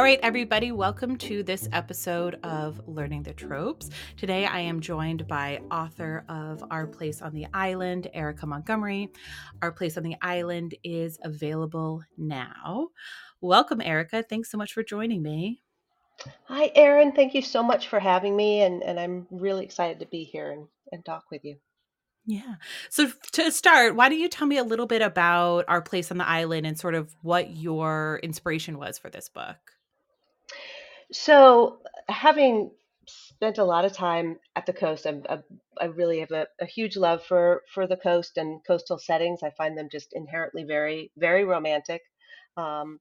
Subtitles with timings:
[0.00, 3.90] All right, everybody, welcome to this episode of Learning the Tropes.
[4.16, 9.10] Today I am joined by author of Our Place on the Island, Erika Montgomery.
[9.60, 12.88] Our Place on the Island is available now.
[13.42, 14.22] Welcome, Erika.
[14.22, 15.60] Thanks so much for joining me.
[16.44, 17.12] Hi, Erin.
[17.12, 20.50] Thank you so much for having me, and, and I'm really excited to be here
[20.50, 21.56] and, and talk with you.
[22.24, 22.54] Yeah.
[22.88, 26.16] So to start, why don't you tell me a little bit about Our Place on
[26.16, 29.58] the Island and sort of what your inspiration was for this book?
[31.12, 32.70] So, having
[33.08, 35.38] spent a lot of time at the coast, I'm, I,
[35.80, 39.42] I really have a, a huge love for for the coast and coastal settings.
[39.42, 42.02] I find them just inherently very very romantic.
[42.56, 43.00] Um,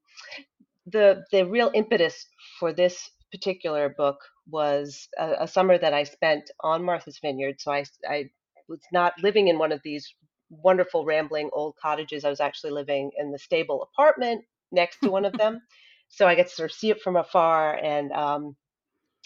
[0.88, 2.28] the the real impetus
[2.60, 7.62] for this particular book was a, a summer that I spent on Martha's Vineyard.
[7.62, 8.26] So I I
[8.68, 10.14] was not living in one of these
[10.50, 12.26] wonderful rambling old cottages.
[12.26, 15.62] I was actually living in the stable apartment next to one of them.
[16.10, 18.56] So I get to sort of see it from afar, and um,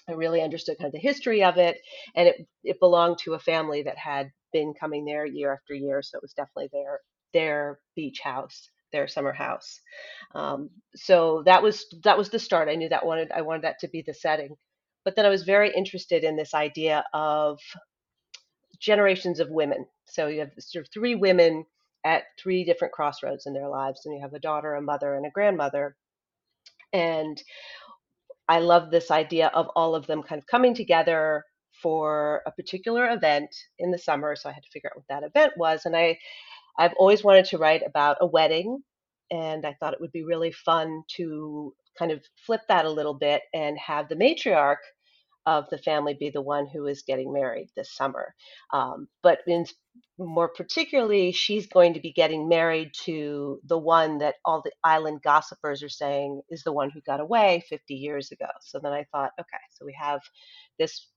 [0.10, 1.78] I really understood kind of the history of it.
[2.16, 6.02] And it it belonged to a family that had been coming there year after year,
[6.04, 7.00] so it was definitely their
[7.34, 9.80] their beach house, their summer house.
[10.36, 12.70] Um, so that was that was the start.
[12.70, 14.56] I knew that wanted I wanted that to be the setting.
[15.06, 17.60] But then I was very interested in this idea of
[18.80, 19.86] generations of women.
[20.06, 21.66] So you have sort of three women
[22.06, 25.26] at three different crossroads in their lives, and you have a daughter, a mother, and
[25.26, 25.96] a grandmother
[26.94, 27.42] and
[28.48, 31.44] I love this idea of all of them kind of coming together
[31.82, 33.50] for a particular event
[33.80, 34.36] in the summer.
[34.36, 35.82] So I had to figure out what that event was.
[35.86, 36.18] And I,
[36.78, 38.80] I've always wanted to write about a wedding.
[39.32, 43.14] And I thought it would be really fun to kind of flip that a little
[43.14, 44.78] bit and have the matriarch
[45.46, 48.34] of the family be the one who is getting married this summer.
[48.72, 49.66] Um, but in,
[50.18, 55.22] more particularly, she's going to be getting married to the one that all the island
[55.24, 58.48] gossipers are saying is the one who got away 50 years ago.
[58.62, 60.22] So then I thought, okay, so we have
[60.80, 61.08] this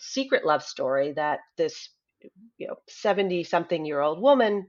[0.00, 1.90] secret love story that this
[2.56, 4.66] you know 70 something year old woman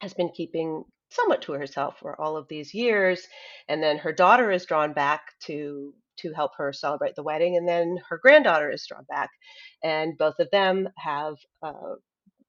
[0.00, 3.26] has been keeping somewhat to herself for all of these years
[3.68, 7.56] and then her daughter is drawn back to to help her celebrate the wedding.
[7.56, 9.30] And then her granddaughter is drawn back,
[9.82, 11.94] and both of them have uh,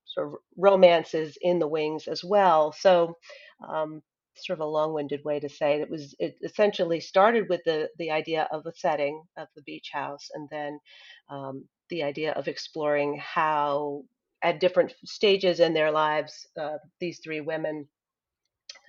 [0.06, 2.72] sort of romances in the wings as well.
[2.72, 3.16] So,
[3.68, 4.02] um,
[4.36, 8.12] sort of a long-winded way to say it, was it essentially started with the the
[8.12, 10.80] idea of the setting of the beach house, and then
[11.30, 14.04] um, the idea of exploring how
[14.44, 17.88] at different stages in their lives uh, these three women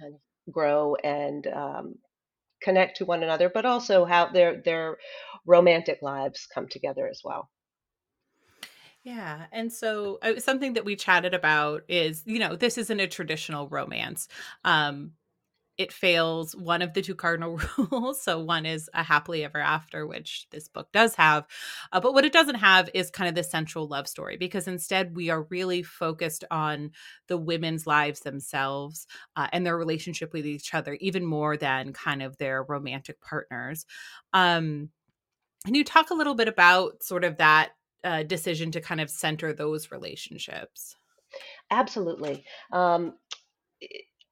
[0.00, 0.20] kind of
[0.52, 1.94] grow and um,
[2.64, 4.96] connect to one another, but also how their their
[5.46, 7.50] romantic lives come together as well.
[9.04, 9.44] Yeah.
[9.52, 13.68] And so uh, something that we chatted about is, you know, this isn't a traditional
[13.68, 14.28] romance.
[14.64, 15.12] Um,
[15.76, 18.20] it fails one of the two cardinal rules.
[18.20, 21.46] So one is a happily ever after, which this book does have.
[21.92, 25.16] Uh, but what it doesn't have is kind of the central love story because instead
[25.16, 26.92] we are really focused on
[27.26, 32.22] the women's lives themselves uh, and their relationship with each other, even more than kind
[32.22, 33.84] of their romantic partners.
[34.32, 34.90] Um,
[35.64, 37.70] can you talk a little bit about sort of that
[38.04, 40.94] uh, decision to kind of center those relationships?
[41.70, 42.44] Absolutely.
[42.70, 43.14] Um,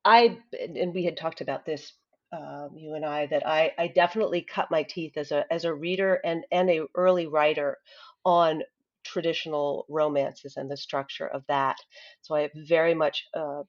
[0.05, 0.39] I
[0.77, 1.93] and we had talked about this,
[2.33, 5.75] um, you and I, that I, I definitely cut my teeth as a as a
[5.75, 7.79] reader and and a early writer
[8.25, 8.63] on
[9.05, 11.77] traditional romances and the structure of that.
[12.23, 13.63] So I very much uh,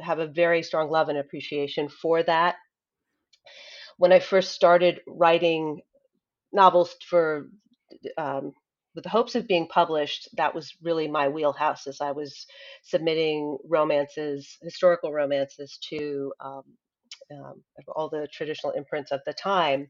[0.00, 2.56] have a very strong love and appreciation for that.
[3.98, 5.82] When I first started writing
[6.52, 7.48] novels for
[8.16, 8.52] um,
[8.94, 12.46] with the hopes of being published, that was really my wheelhouse as I was
[12.82, 16.62] submitting romances, historical romances to um,
[17.32, 17.62] um,
[17.94, 19.88] all the traditional imprints of the time.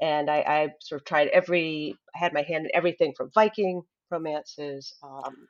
[0.00, 3.82] And I, I, sort of tried every, I had my hand in everything from Viking
[4.10, 4.94] romances.
[5.02, 5.48] Um,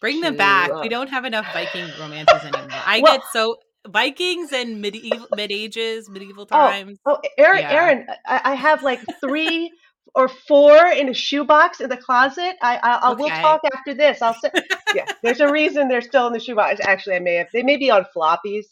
[0.00, 0.70] Bring to, them back.
[0.70, 2.68] Uh, we don't have enough Viking romances anymore.
[2.70, 6.98] I well, get so Vikings and medieval mid ages, medieval times.
[7.06, 7.72] Oh, oh Erin, yeah.
[7.72, 9.70] Erin, I, I have like three
[10.16, 12.56] or four in a shoebox in the closet.
[12.62, 13.22] I, I, I okay.
[13.22, 14.22] will talk after this.
[14.22, 14.50] I'll say,
[14.94, 16.80] yeah, there's a reason they're still in the shoebox.
[16.82, 18.64] Actually, I may have, they may be on floppies.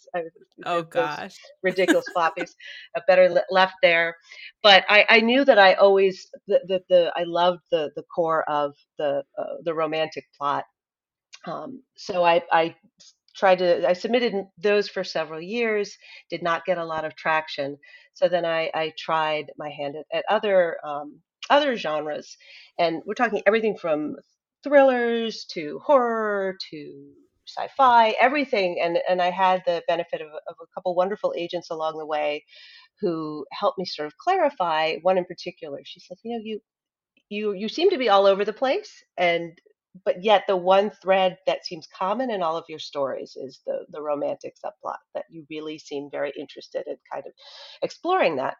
[0.65, 1.37] Oh gosh.
[1.63, 2.53] Ridiculous floppies.
[2.97, 4.17] A better left there.
[4.63, 8.49] But I, I knew that I always, the, the, the I loved the, the core
[8.49, 10.65] of the, uh, the romantic plot.
[11.47, 12.75] Um, so I, I
[13.37, 15.95] tried to, I submitted those for several years,
[16.31, 17.77] did not get a lot of traction.
[18.15, 21.21] So then I, I tried my hand at, at other um,
[21.51, 22.37] other genres.
[22.79, 24.17] And we're talking everything from
[24.63, 27.13] thrillers to horror to
[27.47, 28.81] sci-fi, everything.
[28.83, 32.45] And and I had the benefit of, of a couple wonderful agents along the way
[33.01, 35.81] who helped me sort of clarify one in particular.
[35.85, 36.61] She said, you know, you
[37.29, 39.59] you you seem to be all over the place and
[40.05, 43.87] but yet the one thread that seems common in all of your stories is the
[43.91, 47.33] the romantic subplot that you really seem very interested in kind of
[47.83, 48.57] exploring that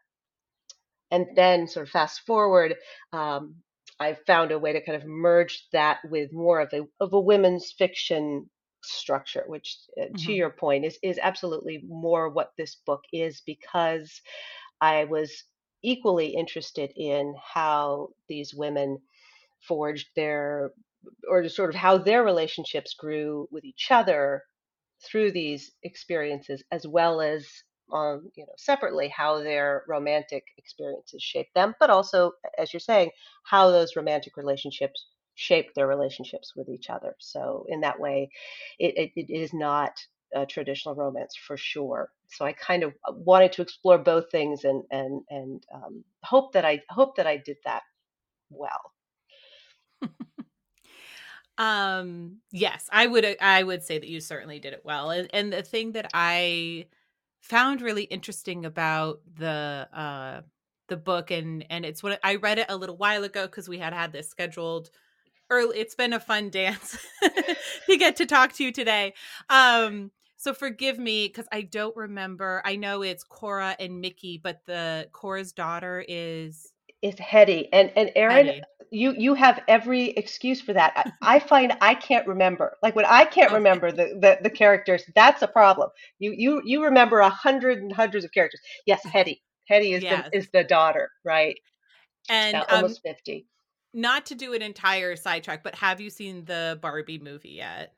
[1.11, 2.77] and then sort of fast forward
[3.13, 3.57] um,
[4.01, 7.21] i found a way to kind of merge that with more of a of a
[7.21, 8.49] women's fiction
[8.83, 13.43] structure which uh, to hmm your point is is absolutely more what this book is
[13.47, 14.21] because
[14.81, 15.45] i was
[15.83, 18.99] equally interested in how these women
[19.67, 20.73] forged their
[21.29, 24.43] or sort of how their relationships grew with each other
[25.05, 27.47] through these experiences as well as
[27.93, 33.11] um, you know separately how their romantic experiences shape them but also as you're saying
[33.45, 38.31] how those romantic relationships shape their relationships with each other so in that way
[38.79, 39.93] it, it, it is not
[40.35, 44.83] a traditional romance for sure so i kind of wanted to explore both things and
[44.91, 47.83] and and um, hope that i hope that i did that
[48.51, 48.93] well
[51.59, 55.11] Um, yes, I would uh, I would say that you certainly did it well.
[55.11, 56.87] And and the thing that I
[57.45, 60.41] found really interesting about the uh
[60.89, 63.79] the book and and it's what I read it a little while ago because we
[63.79, 64.91] had had this scheduled
[65.51, 65.79] early.
[65.79, 69.15] It's been a fun dance to get to talk to you today.
[69.49, 72.61] Um, so forgive me because I don't remember.
[72.65, 76.74] I know it's Cora and Mickey, but the Cora's daughter is
[77.05, 77.73] is Hetty.
[77.73, 78.63] And and Erin Hetty.
[78.91, 80.93] you you have every excuse for that.
[81.23, 82.77] I, I find I can't remember.
[82.83, 83.53] Like when I can't Okay.
[83.53, 85.91] remember the, the the characters that's a problem.
[86.21, 88.61] You you you remember a hundred and hundreds of characters.
[88.87, 91.59] Yes Hetty Hetty is the is the daughter right?
[92.29, 93.47] And um almost 50
[93.95, 97.97] not to do an entire sidetrack, but have you seen the Barbie movie yet?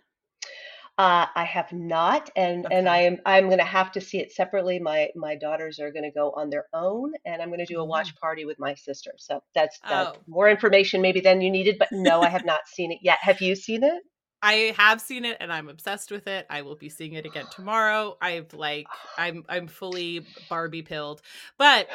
[0.98, 4.32] Uh, I have not and and I am I'm going to have to see it
[4.32, 7.66] separately my my daughters are going to go on their own and I'm going to
[7.66, 10.22] do a watch party with my sister so that's that's Oh.
[10.26, 13.42] more information maybe than you needed but no I have not seen it yet have
[13.42, 14.02] you seen it
[14.42, 16.46] I have seen it and I'm obsessed with it.
[16.50, 18.16] I will be seeing it again tomorrow.
[18.20, 21.22] I've like I'm I'm fully Barbie pilled.
[21.58, 21.88] But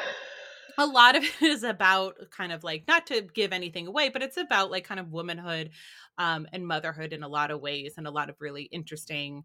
[0.78, 4.22] a lot of it is about kind of like not to give anything away, but
[4.22, 5.70] it's about like kind of womanhood
[6.18, 9.42] um and motherhood in a lot of ways and a lot of really interesting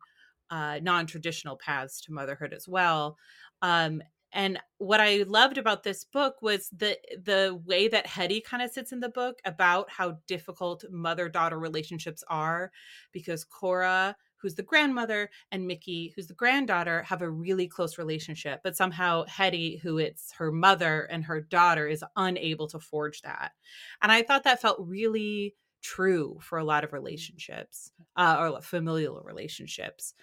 [0.49, 3.17] uh non-traditional paths to motherhood as well.
[3.61, 4.01] Um
[4.33, 8.71] and what I loved about this book was the the way that Hetty kind of
[8.71, 12.71] sits in the book about how difficult mother-daughter relationships are
[13.13, 18.61] because Cora who's the grandmother and Mickey, who's the granddaughter, have a really close relationship.
[18.63, 23.53] But somehow Hetty, who it's her mother and her daughter, is unable to forge that.
[24.01, 25.55] And I thought that felt really
[25.87, 30.13] true for a lot of relationships uh, or familial relationships.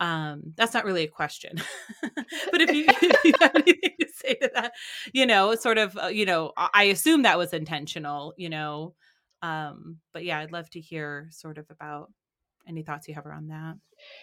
[0.00, 1.60] Um, that's not really a question,
[2.52, 4.72] but if you if you have anything to say to that,
[5.12, 8.94] you know, sort of, uh, you know, I I assume that was intentional, you know.
[9.42, 12.12] Um, but yeah, I'd love to hear sort of about
[12.68, 13.74] any thoughts you have around that.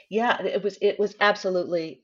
[0.10, 2.02] Yeah, it was it was absolutely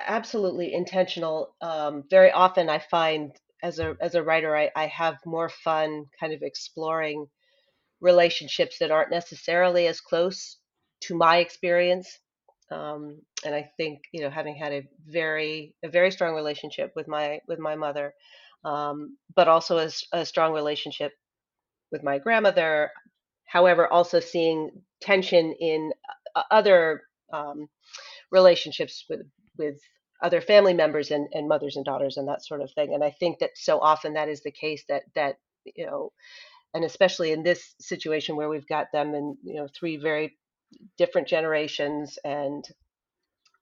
[0.00, 1.54] absolutely intentional.
[1.60, 3.30] Um, very often I find
[3.62, 7.28] as a as a writer I, I have more fun kind of exploring
[8.04, 10.58] relationships that aren't necessarily as close
[11.00, 12.18] to my experience.
[12.70, 17.08] Um, and I think, you know, having had a very a very strong relationship with
[17.08, 18.14] my with my mother,
[18.64, 21.12] um, but also a strong relationship
[21.90, 22.90] with my grandmother.
[23.46, 24.70] However, also seeing
[25.00, 25.92] tension in
[26.36, 27.68] uh, other um,
[28.30, 29.22] relationships with
[29.56, 29.76] with
[30.22, 32.94] other family members and, and mothers and daughters and that sort of thing.
[32.94, 36.12] And I think that so often that is the case that that you know,
[36.74, 40.36] and especially in this situation where we've got them in you know three very
[40.98, 42.18] different generations.
[42.24, 42.64] And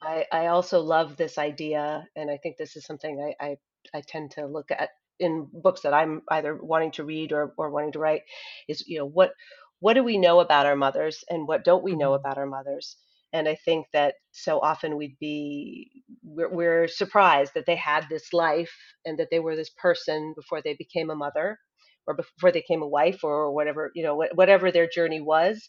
[0.02, 3.56] I I also love this idea, and I think this is something I I,
[3.94, 7.70] I tend to look at in books that I'm either wanting to read or, or
[7.70, 8.22] wanting to write
[8.68, 9.32] is you know what
[9.80, 12.16] what do we know about our mothers and what don't we know Mhm.
[12.16, 12.96] about our mothers
[13.32, 15.90] and I think that so often we'd be
[16.24, 20.62] we're, we're surprised that they had this life and that they were this person before
[20.62, 21.58] they became a mother
[22.06, 25.68] or before they came a wife or whatever you know wh- whatever their journey was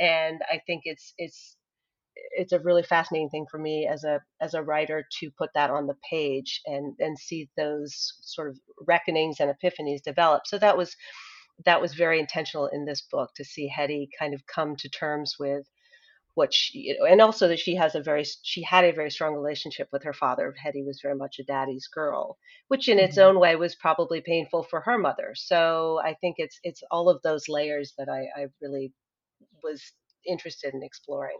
[0.00, 1.56] and I think it's it's
[2.32, 5.70] it's a really fascinating thing for me as a as a writer to put that
[5.70, 10.42] on the page and and see those sort of reckonings and epiphanies develop.
[10.46, 10.96] So that was
[11.64, 15.36] that was very intentional in this book to see Hetty kind of come to terms
[15.38, 15.66] with
[16.36, 19.88] what she and also that she has a very she had a very strong relationship
[19.92, 20.54] with her father.
[20.62, 22.38] Hetty was very much a daddy's girl,
[22.68, 23.18] which in its Mhm.
[23.18, 25.34] own way was probably painful for her mother.
[25.36, 28.94] So I think it's it's all of those layers that I, I really
[29.62, 29.92] was
[30.26, 31.38] interested in exploring.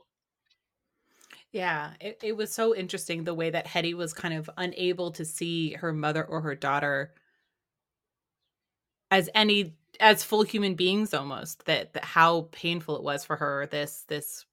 [1.50, 5.25] Yeah, it, it was so interesting the way that Hetty was kind of unable to
[5.25, 7.15] see her mother or her daughter
[9.11, 13.67] as any as full human beings almost that, that how painful it was for her
[13.67, 14.45] this this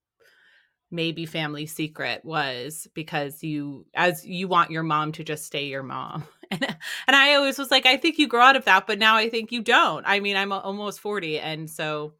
[0.94, 5.84] maybe family secret was because you as you want your mom to just stay your
[5.84, 6.24] mom.
[6.52, 6.62] And
[7.08, 9.28] and i always was like i think you grow out of that but now i
[9.28, 10.04] think you don't.
[10.06, 12.14] I mean i'm almost 40 and so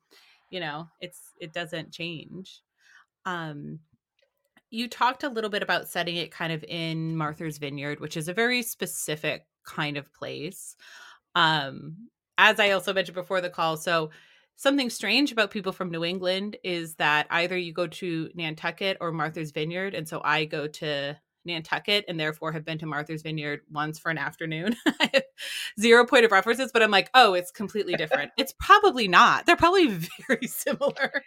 [0.50, 2.62] you know it's it doesn't change.
[3.26, 3.80] Um
[4.72, 8.28] you talked a little bit about setting it kind of in martha's vineyard which is
[8.28, 10.76] a very specific kind of place.
[11.36, 14.10] Um as i also mentioned before the call so
[14.56, 19.12] something strange about people from New England is that either you go to Nantucket or
[19.12, 19.94] Martha's Vineyard.
[19.94, 24.10] And so I go to Nantucket and therefore have been to Martha's Vineyard once for
[24.10, 24.76] an afternoon.
[25.80, 28.32] Zero point of references, but I'm like, oh, it's completely different.
[28.38, 29.46] it's probably not.
[29.46, 29.88] They're probably
[30.28, 31.24] very similar,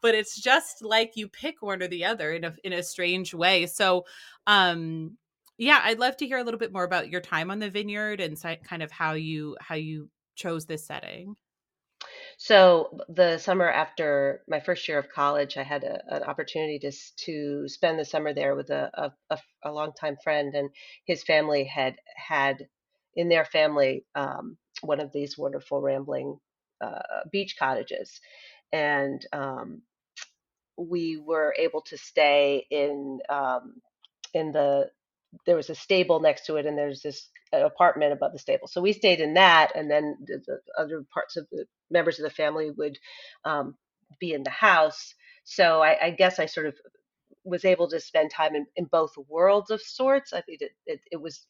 [0.00, 3.34] but it's just like you pick one or the other in a in a strange
[3.34, 3.66] way.
[3.66, 4.04] So
[4.46, 5.16] um
[5.58, 8.20] yeah, I'd love to hear a little bit more about your time on the vineyard
[8.20, 11.36] and kind of how you how you chose this setting.
[12.38, 16.92] So the summer after my first year of college, I had a, an opportunity to
[17.26, 20.70] to spend the summer there with a, a, a, longtime friend, and
[21.04, 22.68] his family had had
[23.16, 26.38] in their family um, one of these wonderful rambling
[26.80, 27.00] uh,
[27.32, 28.20] beach cottages,
[28.72, 29.82] and um,
[30.76, 33.82] we were able to stay in um,
[34.32, 34.90] in the
[35.46, 38.80] there was a stable next to it and there's this apartment above the stable so
[38.80, 42.30] we stayed in that and then the, the other parts of the members of the
[42.30, 42.98] family would
[43.44, 43.74] um,
[44.20, 45.14] be in the house
[45.44, 46.74] so I, I, guess i sort of
[47.44, 51.00] was able to spend time in, in both worlds of sorts i think it, it,
[51.12, 51.46] it was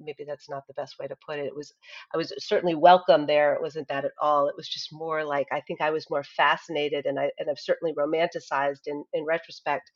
[0.00, 1.46] maybe that's not the best way to put it.
[1.46, 1.72] It was
[2.14, 3.54] I was certainly welcome there.
[3.54, 4.48] It wasn't that at all.
[4.48, 7.58] It was just more like I think I was more fascinated and I and I've
[7.58, 9.90] certainly romanticized in in retrospect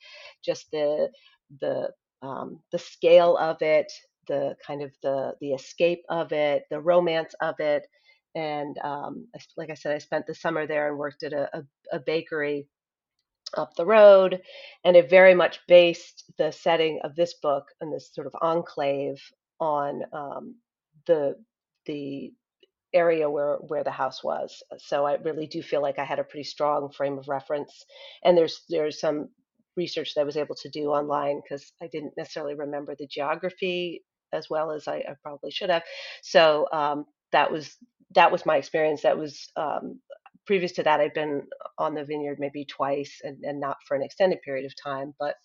[0.44, 1.08] just the
[1.60, 1.90] the
[2.22, 3.90] um, the scale of it,
[4.30, 7.86] the kind of the the escape of it, the romance of it.
[8.36, 11.62] And um, like I said, I spent the summer there and worked at a, a,
[11.96, 12.68] a bakery
[13.56, 14.40] up the road,
[14.84, 19.20] and it very much based the setting of this book and this sort of enclave
[19.60, 20.56] on um,
[21.06, 21.36] the
[21.86, 22.32] the
[22.94, 24.62] area where where the house was.
[24.78, 27.84] So I really do feel like I had a pretty strong frame of reference.
[28.24, 29.30] And there's there's some
[29.76, 34.02] research that I was able to do online because I didn't necessarily remember the geography
[34.32, 35.82] as well as I, I probably should have.
[36.22, 37.76] So um, that was
[38.14, 39.02] that was my experience.
[39.02, 40.00] That was um,
[40.50, 41.46] previous to that, I'd been
[41.78, 45.14] on the vineyard maybe twice and, and not for an extended period of time.
[45.16, 45.36] But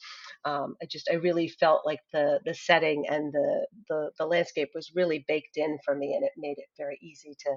[0.46, 4.70] um, I just I really felt like the the setting and the, the the landscape
[4.74, 7.56] was really baked in for me, and it made it very easy to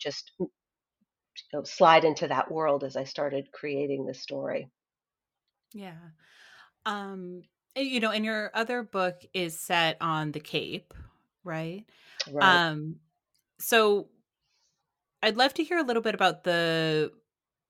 [0.00, 0.48] just you
[1.52, 4.68] know, slide into that world as I started creating the story.
[5.72, 5.98] Yeah.
[6.86, 7.42] Um,
[7.76, 10.94] you know, and your other book is set on the Cape,
[11.42, 11.84] right?
[12.30, 12.68] Right.
[12.68, 12.96] Um,
[13.58, 14.08] so
[15.22, 17.12] I'd love to hear a little bit about the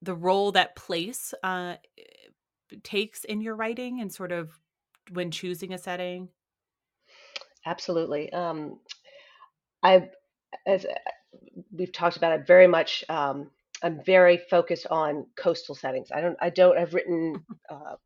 [0.02, 1.76] the role that place uh,
[2.82, 4.58] takes in your writing and sort of
[5.12, 6.28] when choosing a setting.
[7.66, 8.30] Absolutely.
[8.32, 8.80] Um,
[9.82, 10.11] I,
[10.66, 10.94] as uh,
[11.73, 13.04] we've talked about, it very much.
[13.08, 13.50] Um,
[13.82, 16.08] I'm very focused on coastal settings.
[16.12, 16.37] I don't.
[16.40, 16.76] I don't.
[16.76, 17.96] I've written uh,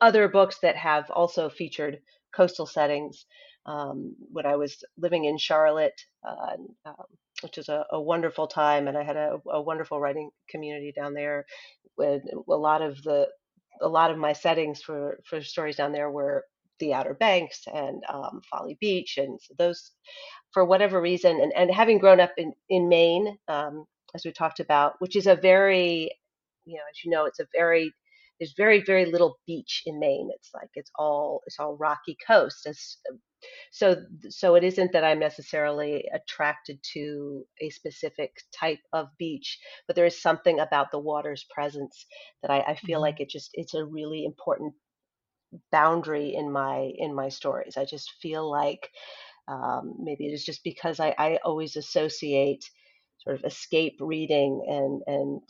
[0.00, 1.98] other books that have also featured
[2.34, 3.26] coastal settings.
[3.66, 6.94] Um, when I was living in Charlotte, uh, um,
[7.42, 11.12] which was a, a, wonderful time, and I had a, a, wonderful writing community down
[11.12, 11.44] there.
[11.98, 13.28] With a lot of the
[13.82, 16.44] a lot of my settings for for stories down there were
[16.78, 19.90] the Outer Banks and um, Folly Beach, and those
[20.52, 24.60] for whatever reason, and, and having grown up in in Maine, um, as we talked
[24.60, 26.10] about, which is a very
[26.68, 27.92] you know, as you know, it's a very
[28.38, 30.30] there's very very little beach in Maine.
[30.34, 32.66] It's like it's all it's all rocky coast.
[32.66, 32.96] As
[33.70, 33.96] so
[34.28, 40.06] so it isn't that i'm necessarily attracted to a specific type of beach but there
[40.06, 42.06] is something about the water's presence
[42.42, 43.02] that i, I feel mm-hmm.
[43.02, 44.74] like it just it's a really important
[45.70, 48.88] boundary in my in my stories i just feel like
[49.48, 52.62] um, maybe it is just because I, I always associate
[53.20, 55.40] sort of escape reading and and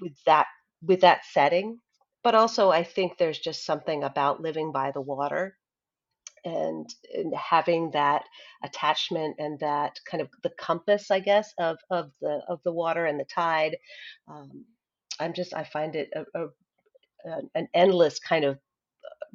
[0.00, 0.46] with that
[0.82, 1.80] with that setting
[2.22, 5.56] but also i think there's just something about living by the water
[6.44, 8.24] and, and having that
[8.64, 13.06] attachment and that kind of the compass, I guess, of of the of the water
[13.06, 13.76] and the tide.
[14.28, 14.64] Um,
[15.20, 16.48] I'm just I find it a, a,
[17.54, 18.58] an endless kind of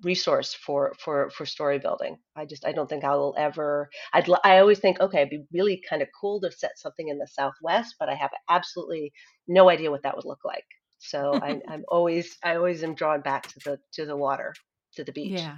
[0.03, 2.17] resource for for for story building.
[2.35, 3.89] I just I don't think I will ever.
[4.13, 7.17] I'd I always think okay, it'd be really kind of cool to set something in
[7.19, 9.13] the Southwest, but I have absolutely
[9.47, 10.65] no idea what that would look like.
[11.03, 14.53] So I, I'm always I always am drawn back to the to the water.
[14.95, 15.39] to the beach.
[15.39, 15.57] Yeah.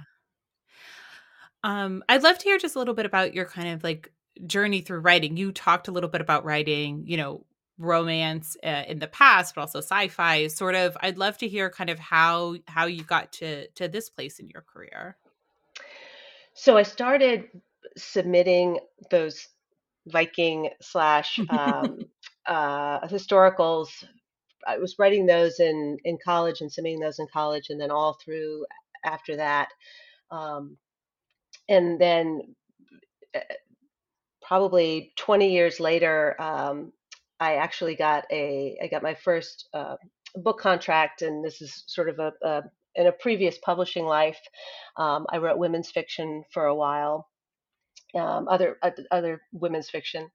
[1.64, 4.12] Um, I'd love to hear just a little bit about your kind of like
[4.46, 5.36] journey through writing.
[5.36, 7.44] You talked a little bit about writing, you know,
[7.78, 10.46] romance uh, in the past, but also sci-fi.
[10.46, 14.08] Sort of, I'd love to hear kind of how how you got to to this
[14.10, 15.16] place in your career.
[16.54, 17.48] So I started
[17.96, 18.78] submitting
[19.10, 19.48] those
[20.06, 21.98] Viking slash um,
[22.46, 23.88] uh, historicals.
[24.66, 28.18] I was writing those in in college and submitting those in college, and then all
[28.24, 28.66] through
[29.04, 29.68] after that.
[30.30, 30.76] Um,
[31.68, 32.54] and then
[33.34, 33.40] uh,
[34.42, 36.92] probably 20 years later, um,
[37.40, 39.96] I actually got a I got my first uh,
[40.34, 42.62] book contract, and this is sort of a, a
[42.94, 44.40] in a previous publishing life.
[44.96, 47.28] Um, I wrote women's fiction for a while,
[48.14, 48.78] um, other
[49.10, 50.28] other women's fiction,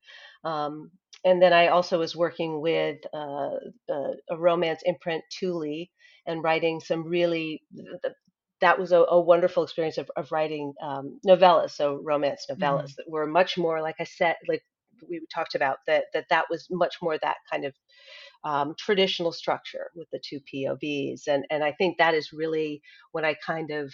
[0.43, 0.91] um,
[1.24, 3.58] and then I also was working with uh,
[3.90, 5.86] a, a, romance imprint, Tule,
[6.25, 7.62] and writing some really.
[8.62, 12.92] That was a, a wonderful experience of, of writing um, novellas, so romance novellas mm-hmm.
[12.98, 14.62] that were much more, like I said, like
[15.10, 17.74] we talked about, that that that was much more that kind of
[18.44, 23.25] um, traditional structure with the two POVs, and and I think that is really when
[23.25, 23.92] I kind of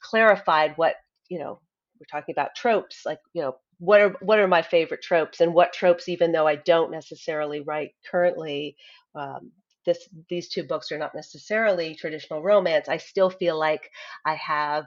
[0.00, 0.96] clarified what
[1.28, 1.60] you know
[1.98, 5.54] we're talking about tropes like you know what are what are my favorite tropes and
[5.54, 8.76] what tropes even though i don't necessarily write currently
[9.14, 9.50] um,
[9.86, 13.90] this these two books are not necessarily traditional romance i still feel like
[14.26, 14.86] i have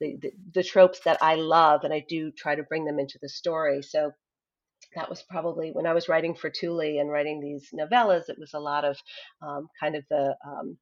[0.00, 3.18] the, the, the tropes that i love and i do try to bring them into
[3.22, 4.12] the story so
[4.94, 8.28] that was probably when I was writing for Tule and writing these novellas.
[8.28, 8.96] It was a lot of
[9.42, 10.76] um, kind of the um,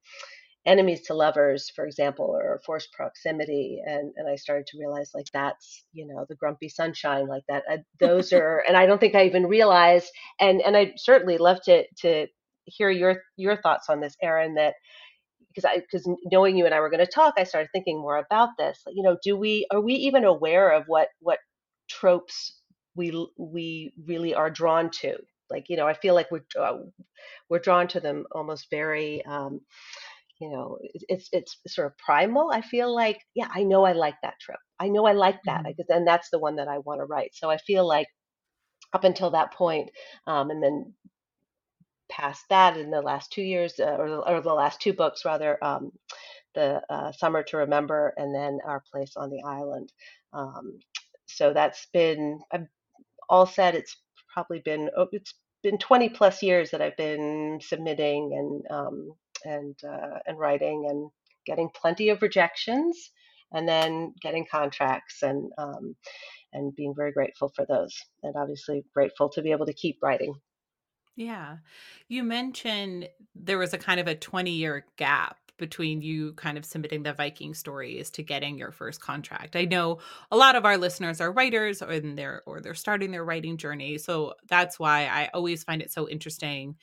[0.65, 3.81] enemies to lovers, for example, or forced proximity.
[3.85, 7.63] And, and I started to realize like that's, you know, the grumpy sunshine like that.
[7.71, 11.61] Uh, those are, and I don't think I even realized, and, and I certainly love
[11.65, 12.27] to, to
[12.65, 14.73] hear your, your thoughts on this, Erin, that
[15.49, 18.17] because I, because knowing you and I were going to talk, I started thinking more
[18.17, 18.81] about this.
[18.87, 21.39] You know, do we, are we even aware of what, what
[21.89, 22.59] tropes
[22.95, 25.17] we, we really are drawn to?
[25.49, 26.77] Like, you know, I feel like we're, uh,
[27.49, 29.61] we're drawn to them almost very, um,
[30.39, 34.15] you know it's it's sort of primal i feel like yeah i know i like
[34.21, 35.81] that trip i know i like that mm-hmm.
[35.89, 38.07] and that's the one that i want to write so i feel like
[38.95, 39.89] up until that point,
[40.25, 40.93] um, and then
[42.09, 45.61] past that in the last two years uh, or, or, the last two books rather
[45.63, 45.91] um,
[46.53, 49.91] the uh, summer to remember and then our place on the island
[50.33, 50.79] um,
[51.25, 52.69] so that's been I'm
[53.27, 53.97] all said it's
[54.31, 59.11] probably been oh, it's been 20 plus years that i've been submitting and um,
[59.45, 61.09] and uh, and writing and
[61.45, 63.11] getting plenty of rejections
[63.53, 65.95] and then getting contracts and um,
[66.53, 70.33] and being very grateful for those and obviously grateful to be able to keep writing.
[71.15, 71.57] Yeah.
[72.09, 76.65] You mentioned there was a kind of a 20 year gap between you kind of
[76.65, 79.55] submitting the viking stories to getting your first contract.
[79.55, 83.23] I know a lot of our listeners are writers or they're or they're starting their
[83.23, 86.75] writing journey so that's why i always find it so interesting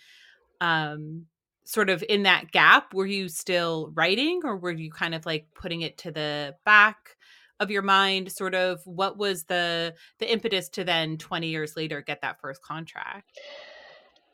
[0.60, 1.26] um
[1.64, 5.46] sort of in that gap were you still writing or were you kind of like
[5.54, 7.16] putting it to the back
[7.60, 12.00] of your mind sort of what was the the impetus to then 20 years later
[12.00, 13.38] get that first contract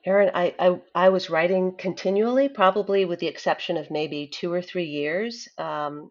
[0.07, 4.63] Erin, I, I, I was writing continually, probably with the exception of maybe two or
[4.63, 5.49] three years.
[5.59, 6.11] Um,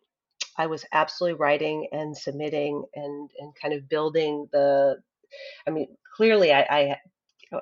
[0.57, 4.97] I was absolutely writing and submitting and, and kind of building the.
[5.65, 6.97] I mean, clearly, I, I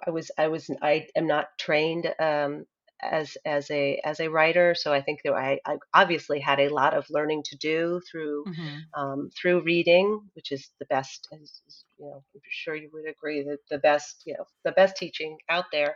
[0.06, 2.66] I was I was I am not trained um,
[3.02, 4.76] as as a as a writer.
[4.76, 8.46] So I think that I, I obviously had a lot of learning to do through
[8.46, 9.02] mm-hmm.
[9.02, 11.28] um, through reading, which is the best.
[11.34, 11.62] As,
[11.98, 15.38] you know, I'm sure you would agree that the best you know the best teaching
[15.50, 15.96] out there.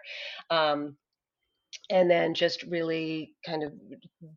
[0.50, 0.98] Um,
[1.92, 3.74] and then just really kind of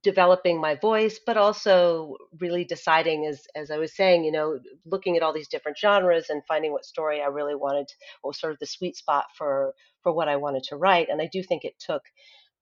[0.02, 5.16] developing my voice but also really deciding as as i was saying you know looking
[5.16, 8.52] at all these different genres and finding what story i really wanted what was sort
[8.52, 9.72] of the sweet spot for
[10.02, 12.02] for what i wanted to write and i do think it took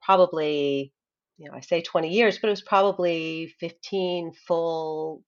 [0.02, 0.92] probably,
[1.38, 5.22] you know, I say 20 years, but it was probably 15 full,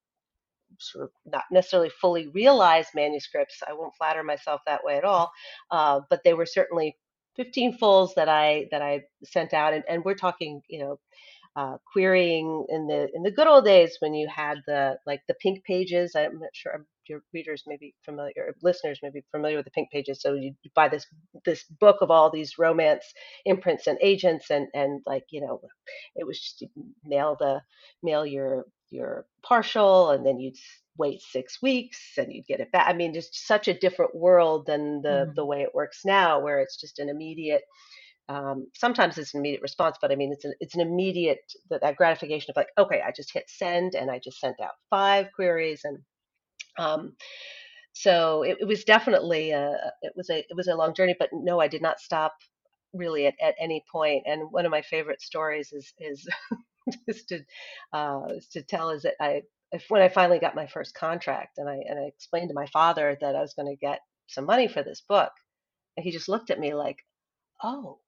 [0.78, 3.62] sort of not necessarily fully realized manuscripts.
[3.66, 5.32] I won't flatter myself that way at all,
[5.70, 6.96] uh, but they were certainly
[7.36, 10.98] 15 fulls that I that I sent out, and, and we're talking, you know,
[11.56, 15.34] uh, querying in the in the good old days when you had the like the
[15.34, 16.14] pink pages.
[16.16, 19.70] I'm not sure your readers may be familiar, or listeners may be familiar with the
[19.72, 20.20] pink pages.
[20.20, 21.06] So you buy this
[21.44, 23.04] this book of all these romance
[23.44, 25.60] imprints and agents, and and like you know,
[26.16, 26.64] it was just
[27.04, 27.60] mail the
[28.02, 30.56] mail your your partial, and then you'd
[30.98, 32.86] wait six weeks and you'd get it back.
[32.86, 35.34] I mean, just such a different world than the mm.
[35.34, 37.62] the way it works now, where it's just an immediate
[38.28, 41.80] um, sometimes it's an immediate response, but I mean, it's an, it's an immediate, that,
[41.82, 45.26] that gratification of like, okay, I just hit send and I just sent out five
[45.34, 45.82] queries.
[45.84, 45.98] And
[46.78, 47.16] um,
[47.92, 51.30] so it, it was definitely, a, it was a, it was a long journey, but
[51.32, 52.32] no, I did not stop
[52.94, 54.22] really at, at any point.
[54.26, 56.26] And one of my favorite stories is, is,
[57.08, 57.40] is to,
[57.92, 61.68] uh, to tell is that I, if, when I finally got my first contract and
[61.68, 64.68] I, and I explained to my father that I was going to get some money
[64.68, 65.32] for this book,
[65.96, 66.98] and he just looked at me like,
[67.62, 67.98] oh,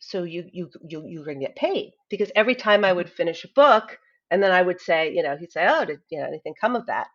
[0.00, 3.44] so you you you you're going to get paid because every time I would finish
[3.44, 3.98] a book
[4.30, 6.76] and then I would say, you know, he'd say, oh, did you know anything come
[6.76, 7.08] of that?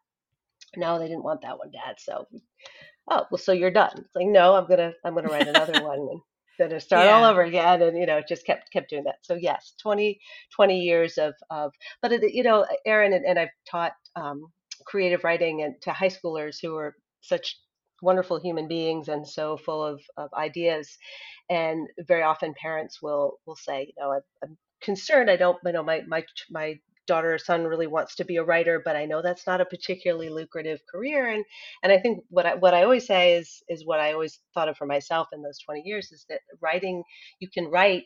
[0.77, 1.95] No, they didn't want that one, Dad.
[1.99, 2.25] So,
[3.09, 3.93] oh, well, so you're done.
[3.97, 6.21] It's like, no, I'm gonna I'm gonna write another one and
[6.59, 9.17] gonna start all over again, and you know, it just kept kept doing that.
[9.21, 10.19] So yes, 20
[10.55, 11.71] 20 years of of,
[12.01, 14.51] but it, you know, Erin and, and I've taught um,
[14.85, 17.57] creative writing and to high schoolers who are such
[18.05, 20.97] wonderful human beings and so full of, of ideas
[21.49, 25.29] and very often parents will will say, you know, I'm, I'm concerned.
[25.29, 28.43] I don't, you know, my my my daughter or son really wants to be a
[28.43, 31.27] writer, but I know that's not a particularly lucrative career.
[31.29, 31.45] And
[31.83, 34.69] and I think what I what I always say is is what I always thought
[34.69, 37.03] of for myself in those 20 years is that writing
[37.39, 38.05] you can write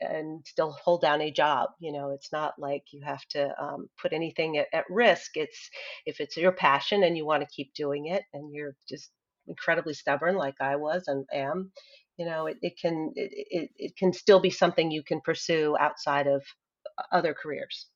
[0.00, 1.70] and still hold down a job.
[1.80, 5.32] You know, it's not like you have to um, put anything at, at risk.
[5.36, 5.70] It's
[6.06, 9.10] if it's your passion and you want to keep doing it, and you're just
[9.46, 11.72] incredibly stubborn like I was and am,
[12.16, 15.76] you know, it, it can it, it, it can still be something you can pursue
[15.78, 16.42] outside of
[17.12, 17.88] other careers.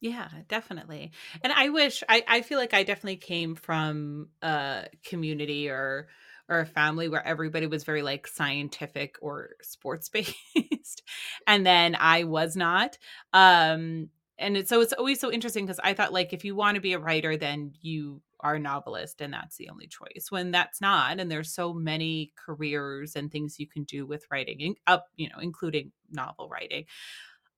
[0.00, 1.10] Yeah, definitely.
[1.42, 6.08] And I wish I I feel like I definitely came from a community or
[6.48, 11.02] or a family where everybody was very like scientific or sports based.
[11.46, 12.96] and then I was not.
[13.32, 16.76] Um and it's so it's always so interesting because I thought like if you want
[16.76, 20.50] to be a writer, then you are a novelist and that's the only choice when
[20.50, 24.76] that's not and there's so many careers and things you can do with writing in-
[24.86, 26.84] up you know including novel writing.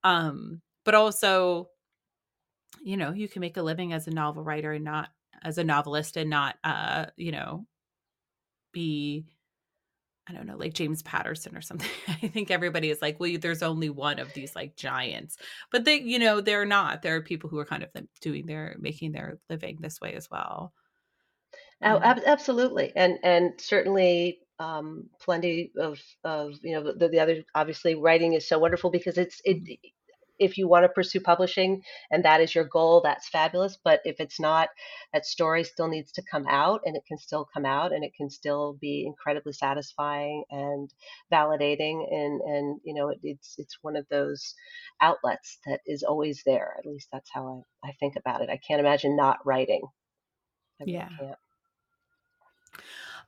[0.05, 1.71] Um but also
[2.83, 5.11] you know, you can make a living as a novel writer and not
[5.43, 7.67] as a novelist and not uh, you know,
[8.73, 9.27] be
[10.29, 11.91] I don't know, like James Patterson or something.
[12.09, 15.37] I think everybody is like, well, there's only one of these like giants,
[15.73, 17.03] but they, you know, they're not.
[17.03, 20.31] There are people who are kind of doing their making their living this way as
[20.31, 20.73] well.
[21.83, 27.43] Oh, ab- absolutely, and and certainly um, plenty of of you know the, the other
[27.55, 29.79] obviously writing is so wonderful because it's it
[30.41, 33.79] if you want to pursue publishing and that is your goal, that's fabulous.
[33.85, 34.71] But if it's not,
[35.13, 38.13] that story still needs to come out and it can still come out and it
[38.17, 40.93] can still be incredibly satisfying and
[41.33, 42.11] validating.
[42.11, 44.55] And, and you know, it, it's, it's one of those
[45.01, 46.75] outlets that is always there.
[46.79, 48.49] At least that's how I, I think about it.
[48.51, 49.83] I can't imagine not writing.
[50.81, 51.09] I yeah.
[51.19, 51.37] can't.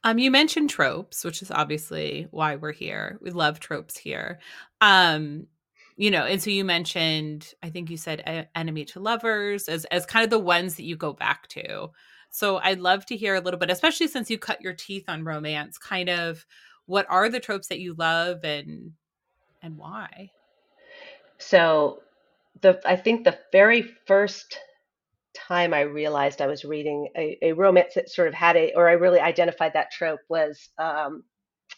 [0.05, 3.19] Um, you mentioned tropes, which is obviously why we're here.
[3.21, 4.41] We love tropes here.
[4.81, 5.47] Um,
[5.97, 10.07] you know, and so you mentioned, I think you said enemy to lovers as as
[10.07, 11.91] kind of the ones that you go back to.
[12.31, 15.25] So I'd love to hear a little bit, especially since you cut your teeth on
[15.25, 16.47] romance, kind of
[16.87, 18.93] what are the tropes that you love and
[19.63, 20.31] and why?
[21.39, 22.03] So
[22.61, 24.59] the I think the very first
[25.35, 28.89] time I realized I was reading a, a romance that sort of had a, or
[28.89, 31.25] I really identified that trope was, um,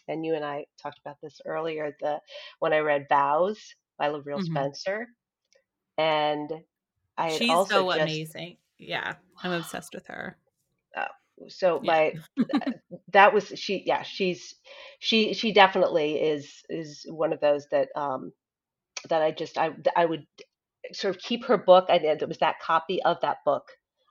[0.07, 2.19] and you and I talked about this earlier, the
[2.59, 5.07] when I read Vows by LaVyrle hmm Spencer,
[5.97, 6.51] and
[7.17, 8.57] I She's also so just, amazing.
[8.77, 10.37] Yeah, I'm obsessed with her.
[10.97, 11.07] uh,
[11.47, 11.93] so Yeah.
[11.93, 12.13] my
[13.13, 14.55] that was she, yeah, she's
[14.99, 18.31] she she definitely is is one of those that um
[19.09, 20.25] that I just I I would
[20.93, 21.85] sort of keep her book.
[21.89, 22.21] I did.
[22.21, 23.65] It was that copy of that book.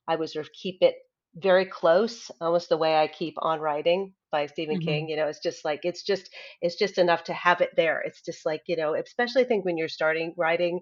[0.09, 0.97] I would sort of keep it
[1.37, 5.09] very close, almost the way I keep On Writing by Stephen hmm King.
[5.11, 6.31] You know, it's just like it's just
[6.63, 8.03] it's just enough to have it there.
[8.07, 10.81] It's just like you know, especially I think when you're starting writing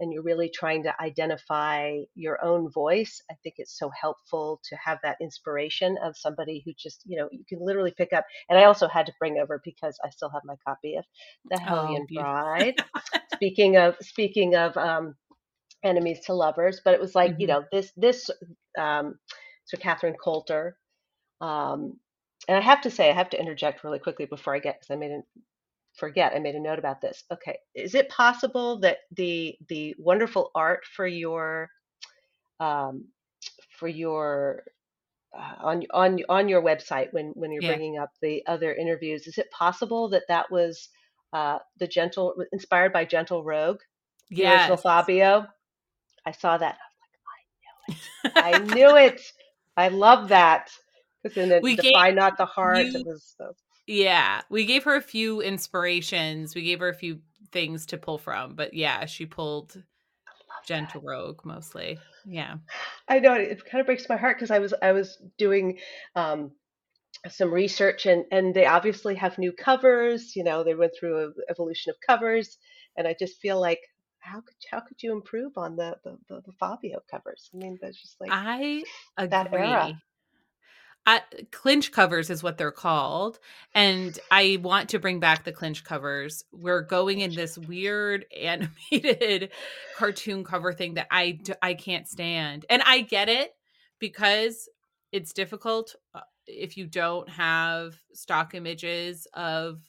[0.00, 3.22] and you're really trying to identify your own voice.
[3.30, 7.28] I think it's so helpful to have that inspiration of somebody who just you know
[7.32, 8.26] you can literally pick up.
[8.50, 11.04] And I also had to bring over because I still have my copy of
[11.50, 12.54] The Oh, Hellion beautiful.
[12.54, 12.76] Bride.
[13.34, 15.16] Speaking of speaking of um,
[15.84, 18.30] enemies to lovers, but it was like, you hmm know, this this
[18.78, 19.18] um
[19.66, 20.78] so Catherine Coulter.
[21.42, 21.94] Um
[22.48, 24.92] and I have to say, I have to interject really quickly before I get because
[24.94, 25.22] I made a
[25.96, 27.24] forget, I made a note about this.
[27.32, 27.58] Okay.
[27.74, 31.70] Is it possible that the the wonderful art for your
[32.60, 33.06] um
[33.78, 34.64] for your
[35.36, 37.78] uh, on on on your website when when you're Yeah.
[37.78, 40.88] bringing up the other interviews, is it possible that that was
[41.32, 43.80] uh, the gentle inspired by Gentle Rogue,
[44.36, 44.78] the original Yes.
[44.78, 45.46] Fabio?
[46.26, 46.78] I saw that.
[47.26, 47.96] I knew it.
[48.40, 49.22] I knew it.
[49.76, 50.70] I love that.
[51.22, 53.34] Because in the We gave Not the Heart, it you was.
[53.36, 53.54] So.
[53.86, 56.54] Yeah, we gave her a few inspirations.
[56.54, 57.20] We gave her a few
[57.52, 59.82] things to pull from, but yeah, she pulled
[60.66, 61.98] Gentle Rogue mostly.
[62.26, 62.56] Yeah.
[63.08, 65.78] I know it kind of breaks my heart because I was I was doing
[66.14, 66.52] um,
[67.30, 70.36] some research and and they obviously have new covers.
[70.36, 72.58] You know, they went through a evolution of covers,
[72.96, 73.80] and I just feel like
[74.18, 77.48] how could how could you improve on the the, the, the Fabio covers?
[77.54, 78.84] I mean, that's just like I
[79.16, 79.98] that era.
[81.06, 83.38] I, clinch covers is what they're called
[83.74, 86.44] and i want to bring back the clinch covers.
[86.52, 89.50] We're going in this weird animated
[89.96, 93.52] cartoon cover thing that i i can't stand and i get it
[93.98, 94.68] because
[95.12, 99.80] it's difficult uh, if you don't have stock images of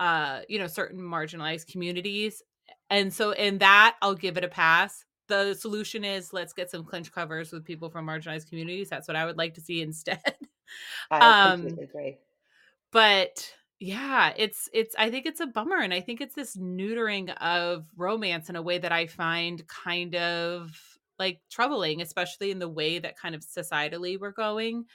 [0.00, 2.42] uh you know certain marginalized communities
[2.90, 6.84] and so in that i'll give it a pass the solution is let's get some
[6.84, 10.36] clinch covers with people from marginalized communities that's what i would like to see instead
[11.10, 12.18] I um completely agree.
[12.92, 17.34] but yeah it's it's i think it's a bummer and i think it's this neutering
[17.38, 22.68] of romance in a way that i find kind of like troubling especially in the
[22.68, 24.86] way that kind of societally we're going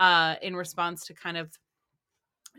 [0.00, 1.52] uh in response to kind of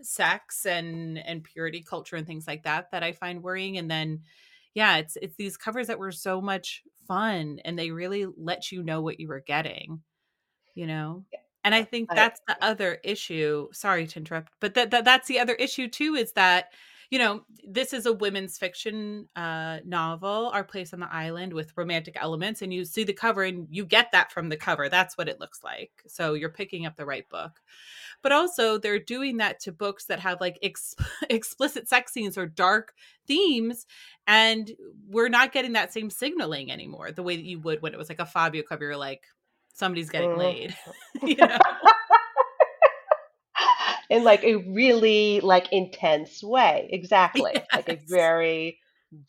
[0.02, 4.24] sex and and purity culture and things like that that I find worrying and then
[4.76, 8.84] yeah it's it's these covers that were so much fun and they really let you
[8.84, 10.02] know what you were getting
[10.76, 11.24] you know?
[11.32, 15.28] Yeah, and I think that's the other issue sorry to interrupt but that, that that's
[15.28, 16.74] the other issue too is that
[17.10, 21.72] you know this is a women's fiction uh novel our place on the island with
[21.78, 24.90] romantic elements and you see the cover and you get that from the cover.
[24.90, 25.92] That's what it looks like.
[26.08, 27.62] So you're picking up the right book.
[28.22, 30.96] But also they're doing that to books that have like ex-
[31.30, 32.94] explicit sex scenes or dark
[33.28, 33.86] themes
[34.28, 34.72] and
[35.08, 38.10] we're not getting that same signaling anymore the way that you would when it was
[38.10, 39.24] like a fabio cover you're like
[39.74, 40.38] somebody's getting Mhm.
[40.38, 40.76] laid
[41.24, 41.58] you know
[44.10, 46.90] in like a really like intense way.
[46.94, 47.64] Exactly.
[47.74, 48.80] Like a very,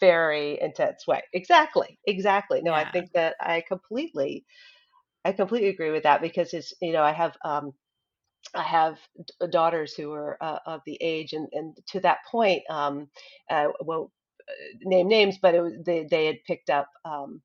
[0.01, 1.23] very intense way.
[1.33, 1.99] Exactly.
[2.07, 2.63] Exactly.
[2.63, 4.45] No, I think that I completely,
[5.25, 7.73] I completely agree with that because it's, you know, I have, um,
[8.55, 8.99] I have
[9.51, 13.09] daughters who are uh, of the age, and, and to that point, um,
[13.51, 14.11] uh, won't
[14.83, 17.43] name names, but it was, they they had picked up um,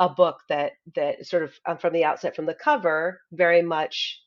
[0.00, 4.20] a book that that sort of um, from the outset, from the cover, very much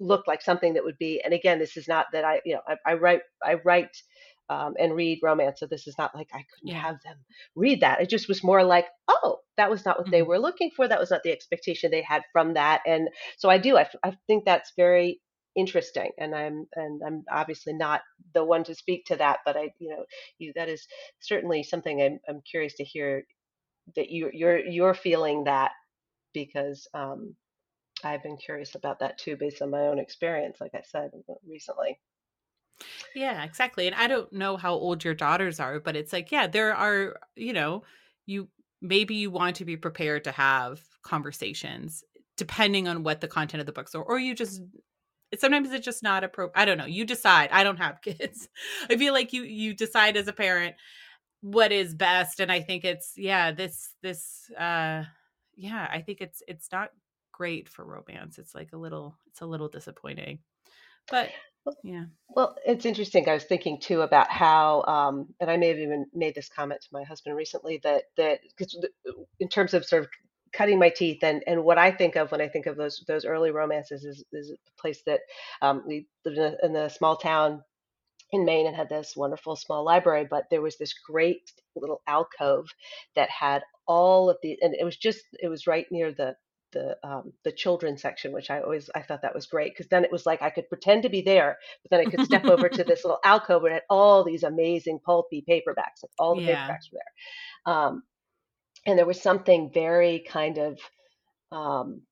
[0.00, 2.62] looked like something that would be and again this is not that i you know
[2.68, 3.96] i, I write i write
[4.50, 6.80] um, and read romance so this is not like i couldn't yeah.
[6.80, 7.16] have them
[7.56, 8.00] read that.
[8.00, 10.26] It just was more like oh that was not what they Mhm.
[10.26, 10.88] were looking for.
[10.88, 12.82] That was not the expectation they had from that.
[12.86, 13.08] And
[13.38, 15.20] so i do i, I think that's very
[15.56, 18.02] interesting and i'm and i'm obviously not
[18.34, 20.04] the one to speak to that but i you know
[20.38, 20.86] you that is
[21.20, 23.24] certainly something i'm, I'm curious to hear
[23.96, 25.72] that you you're you're feeling that
[26.34, 27.34] because um
[28.04, 31.34] I've been curious about that too, based on my own experience, like I said uh,
[31.46, 31.98] recently.
[33.14, 33.86] Yeah, exactly.
[33.86, 37.18] And I don't know how old your daughters are, but it's like, yeah, there are,
[37.34, 37.82] you know,
[38.26, 38.48] you
[38.80, 42.04] maybe you want to be prepared to have conversations
[42.36, 44.62] depending on what the content of the books are, or you just
[45.36, 46.60] sometimes it's just not appropriate.
[46.60, 46.86] I don't know.
[46.86, 47.50] You decide.
[47.52, 48.48] I don't have kids.
[48.88, 50.76] I feel like you you decide as a parent
[51.40, 52.40] what is best.
[52.40, 55.04] And I think it's yeah, this this uh
[55.56, 56.90] yeah, I think it's it's not
[57.38, 58.38] great for romance.
[58.38, 60.40] It's like a little it's a little disappointing.
[61.10, 61.30] But
[61.84, 62.04] yeah.
[62.28, 63.28] well, it's interesting.
[63.28, 66.80] I was thinking too about how, um, and I may have even made this comment
[66.80, 68.76] to my husband recently that that because
[69.38, 70.08] in terms of sort of
[70.52, 73.24] cutting my teeth and and what I think of when I think of those those
[73.24, 75.20] early romances is is a place that
[75.62, 77.62] um, we lived in a, in a small town
[78.32, 82.66] in Maine and had this wonderful small library, but there was this great little alcove
[83.16, 86.36] that had all of the, and it was just, it was right near the
[86.72, 90.04] the um, the children's section, which I always I thought that was great because then
[90.04, 92.68] it was like I could pretend to be there, but then I could step over
[92.68, 96.42] to this little alcove and it had all these amazing pulpy paperbacks, like all the
[96.42, 96.66] yeah.
[96.68, 97.74] paperbacks were there.
[97.74, 98.02] Um,
[98.86, 100.78] and there was something very kind of
[101.52, 102.02] um,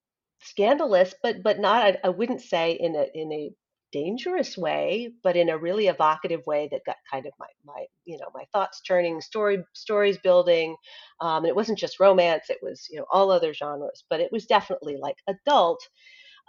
[0.41, 3.51] scandalous, but but not I, I wouldn't say in a in a
[3.99, 8.17] dangerous way, but in a really evocative way that got kind of my my you
[8.17, 10.75] know my thoughts turning, story stories building.
[11.21, 14.31] Um, and it wasn't just romance; it was you know all other genres, but it
[14.31, 15.81] was definitely like adult.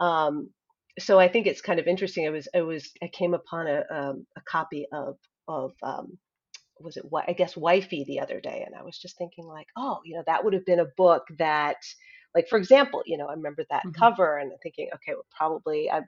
[0.00, 0.50] Um,
[0.98, 2.26] so I think it's kind of interesting.
[2.26, 5.16] I was I was I came upon a um, a copy of
[5.48, 6.18] of um,
[6.80, 9.66] was it what I guess wifey the other day, and I was just thinking like,
[9.76, 11.76] oh, you know, that would have been a book that,
[12.34, 13.98] like for example, you know, I remember that Mhm.
[13.98, 16.04] cover and thinking, okay, well, probably I'm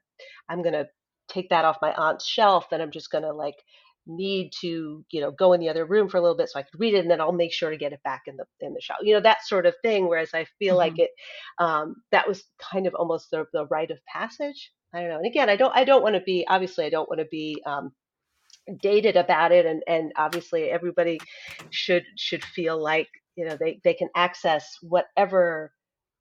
[0.48, 0.86] I'm gonna
[1.30, 3.56] take that off my aunt's shelf, then I'm just gonna like
[4.06, 6.62] need to you know go in the other room for a little bit so I
[6.62, 8.74] could read it, and then I'll make sure to get it back in the in
[8.74, 10.08] the shelf, you know, that sort of thing.
[10.08, 10.98] Whereas I feel like Mhm.
[10.98, 11.10] it
[11.58, 14.72] um, that was kind of almost the the rite of passage.
[14.94, 15.18] I don't know.
[15.18, 17.62] And again, I don't I don't want to be obviously I don't want to be
[17.66, 17.92] um,
[18.82, 21.24] dated about it and and obviously everybody
[21.70, 25.72] should should feel like you know they they can access whatever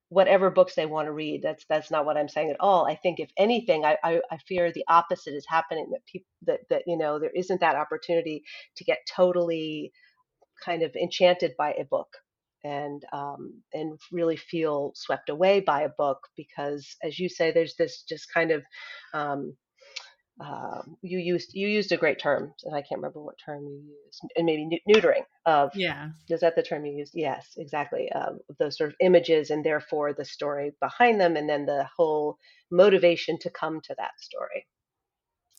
[0.10, 2.86] whatever books they want to read that's that's not what i'm saying at all.
[2.86, 6.62] I think if anything i i, I fear the opposite is happening that people that
[6.69, 8.43] that you know there isn't that opportunity
[8.78, 9.91] to get totally
[10.63, 12.10] kind of enchanted by a book
[12.63, 17.76] and um, and really feel swept away by a book because as you say there's
[17.78, 18.63] this just kind of
[19.13, 19.56] um,
[20.39, 23.84] um, you used you used a great term, and I can't remember what term you
[24.06, 26.10] used, and maybe neutering of Yeah.
[26.30, 27.13] is that the term you used?
[27.15, 28.12] Yes, exactly.
[28.12, 32.38] Um, those sort of images, and therefore the story behind them, and then the whole
[32.71, 34.67] motivation to come to that story.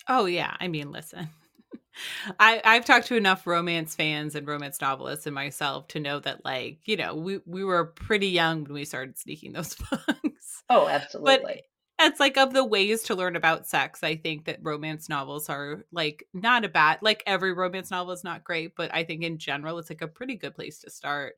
[0.08, 0.56] Oh yeah.
[0.60, 1.28] I mean, listen.
[2.40, 6.44] I I've talked to enough romance fans and romance novelists and myself to know that
[6.44, 10.64] like, you know, we we were pretty young when we started sneaking those books.
[10.70, 10.88] Oh,
[11.24, 11.64] But absolutely.
[12.00, 15.84] It's like of the ways to learn about sex, I think that romance novels are
[15.92, 19.38] like not a bad like every romance novel is not great, but I think in
[19.38, 21.34] general it's like a pretty good place to start,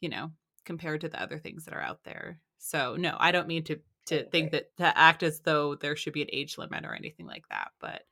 [0.00, 0.32] you know,
[0.64, 2.38] compared to the other things that are out there.
[2.58, 6.12] So no, I don't mean to to think that to act as though there should
[6.12, 7.70] be an age limit or anything like that.
[7.80, 8.02] But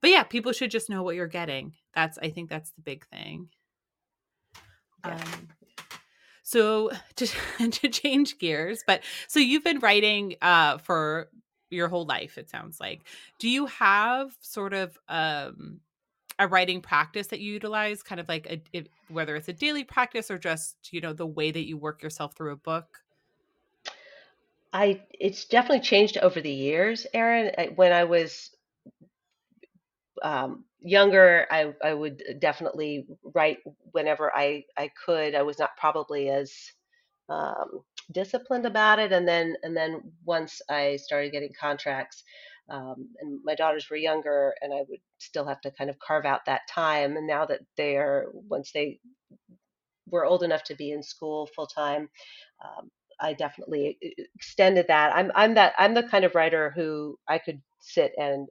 [0.00, 1.72] but yeah, people should just know what you're getting.
[1.94, 3.48] That's I think that's the big thing.
[5.04, 5.14] Yeah.
[5.14, 5.48] Um
[6.48, 7.26] so to
[7.70, 11.28] to change gears, but so you've been writing uh for
[11.70, 13.02] your whole life it sounds like.
[13.38, 15.80] Do you have sort of um
[16.38, 19.84] a writing practice that you utilize kind of like a if, whether it's a daily
[19.84, 23.00] practice or just, you know, the way that you work yourself through a book?
[24.72, 27.74] I it's definitely changed over the years, Erin.
[27.74, 28.50] When I was
[30.22, 33.58] um, younger, I I would definitely write
[33.92, 35.34] whenever I I could.
[35.34, 36.52] I was not probably as
[37.28, 39.12] um, disciplined about it.
[39.12, 42.24] And then and then once I started getting contracts,
[42.70, 46.24] um, and my daughters were younger, and I would still have to kind of carve
[46.26, 47.16] out that time.
[47.16, 49.00] And now that they are once they
[50.10, 52.08] were old enough to be in school full time,
[52.64, 53.98] um, I definitely
[54.34, 55.14] extended that.
[55.14, 58.48] I'm I'm that I'm the kind of writer who I could sit and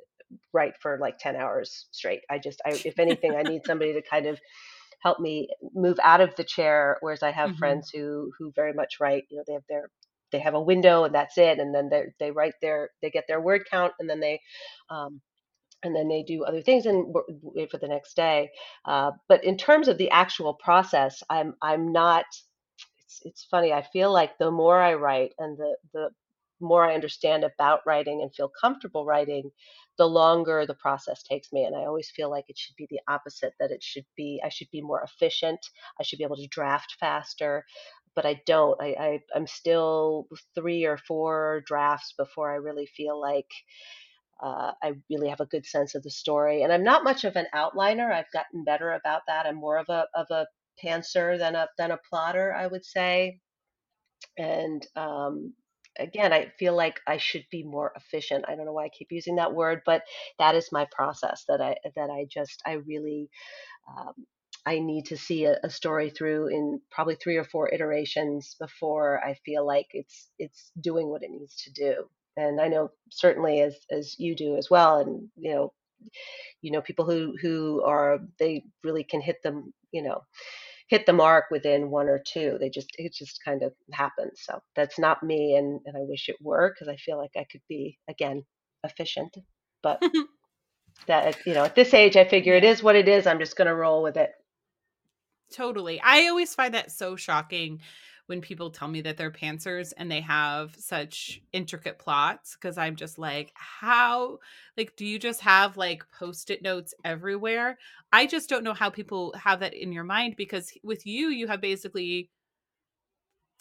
[0.53, 2.21] write for like 10 hours straight.
[2.29, 4.39] I just I if anything I need somebody to kind of
[5.01, 6.97] help me move out of the chair.
[7.01, 7.57] Whereas I have Mhm.
[7.59, 9.25] friends who who very much write.
[9.29, 9.89] You know, they have their
[10.31, 13.25] they have a window and that's it, and then they they write their they get
[13.27, 14.41] their word count, and then they
[14.89, 15.21] um,
[15.83, 18.49] and then they do other things and wait for the next day.
[18.85, 22.25] Uh, but in terms of the actual process, I'm I'm not
[23.03, 23.73] it's it's funny.
[23.73, 26.09] I feel like the more I write and the the
[26.59, 29.51] more I understand about writing and feel comfortable writing,
[29.97, 31.65] the longer the process takes me.
[31.65, 34.49] And I always feel like it should be the opposite, that it should be I
[34.49, 35.59] should be more efficient.
[35.99, 37.65] I should be able to draft faster.
[38.15, 38.81] But I don't.
[38.81, 43.49] I, I I'm still three or four drafts before I really feel like
[44.41, 46.63] uh, I really have a good sense of the story.
[46.63, 48.11] And I'm not much of an outliner.
[48.11, 49.45] I've gotten better about that.
[49.45, 50.47] I'm more of a of a
[50.83, 53.39] pantser than a than a plotter, I would say.
[54.37, 55.53] And um,
[55.99, 58.45] again, I feel like I should be more efficient.
[58.47, 60.03] I don't know why I keep using that word, but
[60.39, 61.45] that is my process.
[61.47, 63.29] That I that I just I really
[63.89, 64.13] um,
[64.65, 69.23] I need to see a, a story through in probably three or four iterations before
[69.23, 72.05] I feel like it's it's doing what it needs to do.
[72.37, 75.73] And I know certainly as as you do as well, and you know
[76.61, 80.21] you know people who who are they really can hit them you know
[80.87, 82.57] hit the mark within one or two.
[82.59, 84.41] They just it just kind of happens.
[84.43, 87.45] So that's not me, and and I wish it were because I feel like I
[87.51, 88.43] could be again
[88.83, 89.35] efficient.
[89.83, 90.01] But
[91.07, 93.27] that you know at this age, I figure it is what it is.
[93.27, 94.31] I'm just going to roll with it.
[95.53, 96.01] Totally.
[96.01, 97.79] I always find that so shocking
[98.27, 102.97] when people tell me that they're pantsers and they have such intricate plots because I'm
[102.97, 104.39] just like, how,
[104.75, 107.77] like, do you just have like post it notes everywhere?
[108.11, 111.47] I just don't know how people have that in your mind because with you, you
[111.47, 112.29] have basically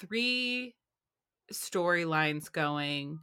[0.00, 0.74] three
[1.52, 3.20] storylines going,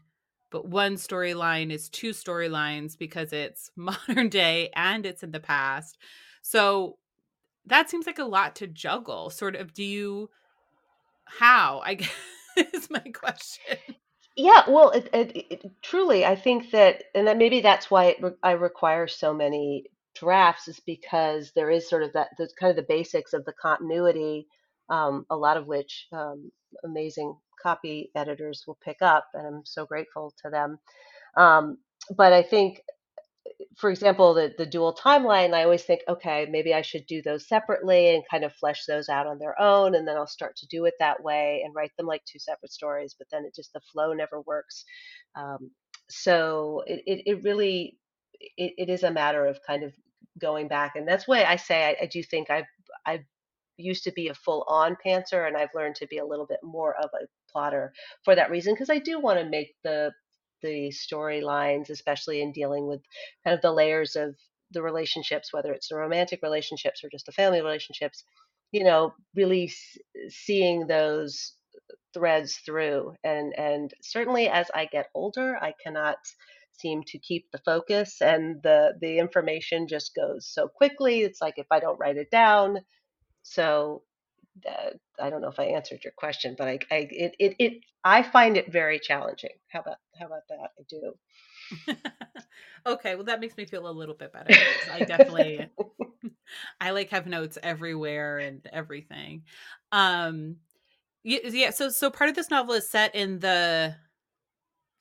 [0.49, 5.97] but one storyline is two storylines because it's modern day and it's in the past.
[6.41, 6.97] So
[7.65, 9.29] that seems like a lot to juggle.
[9.29, 10.29] Sort of, do you
[11.25, 11.81] how?
[11.83, 12.11] I guess
[12.73, 13.77] is my question.
[14.35, 18.31] Yeah, well, it, it, it, truly, I think that, and that maybe that's why re
[18.41, 22.75] I require so many drafts, is because there is sort of that, the kind of
[22.75, 24.47] the basics of the continuity,
[24.89, 26.51] um, a lot of which um,
[26.83, 30.79] amazing copy editors will pick up, and I'm so grateful to them.
[31.37, 31.77] Um,
[32.17, 32.81] but I think
[33.77, 37.47] for example, the the dual timeline, I always think, okay, maybe I should do those
[37.47, 40.67] separately and kind of flesh those out on their own, and then I'll start to
[40.67, 43.15] do it that way and write them like two separate stories.
[43.17, 44.85] But then it just the flow never works.
[45.35, 45.71] Um,
[46.09, 47.97] so it, it it really
[48.39, 49.93] it, it is a matter of kind of
[50.39, 52.65] going back, and that's why I say I, I do think I've
[53.05, 53.25] I've
[53.77, 56.59] used to be a full on pantser and I've learned to be a little bit
[56.63, 57.91] more of a plotter
[58.23, 60.11] for that reason because I do want to make the
[60.63, 63.01] the storylines, especially in dealing with
[63.45, 64.35] kind of the layers of
[64.71, 68.25] the relationships, whether it's the romantic relationships or just the family relationships,
[68.73, 69.97] you know, really s-
[70.29, 71.53] seeing those
[72.13, 73.15] threads through.
[73.23, 76.17] And and certainly as I get older, I cannot
[76.71, 81.21] seem to keep the focus and the the information just goes so quickly.
[81.21, 82.79] It's like if I don't write it down,
[83.43, 84.03] so
[84.67, 87.73] uh, I don't know if I answered your question, but I, I it, it it
[88.03, 89.51] I find it very challenging.
[89.69, 90.71] How about how about that?
[90.79, 91.13] I do.
[92.85, 94.49] okay, well that makes me feel a little bit better.
[94.91, 95.67] I definitely
[96.81, 99.43] I like have notes everywhere and everything.
[99.91, 100.57] Um
[101.23, 103.95] yeah, so so part of this novel is set in the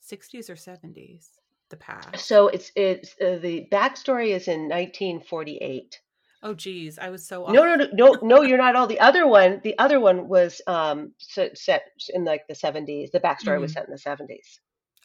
[0.00, 1.30] 60s or 70s,
[1.68, 2.26] the past.
[2.26, 6.00] So it's it's uh, the backstory is in 1948.
[6.42, 7.52] Oh geez, I was so off.
[7.52, 8.86] No, no, no, no, no, you're not all.
[8.86, 11.82] The other one, the other one was um set, set
[12.12, 13.12] in like the 70s.
[13.12, 13.62] The backstory mm-hmm.
[13.62, 14.58] was set in the 70s.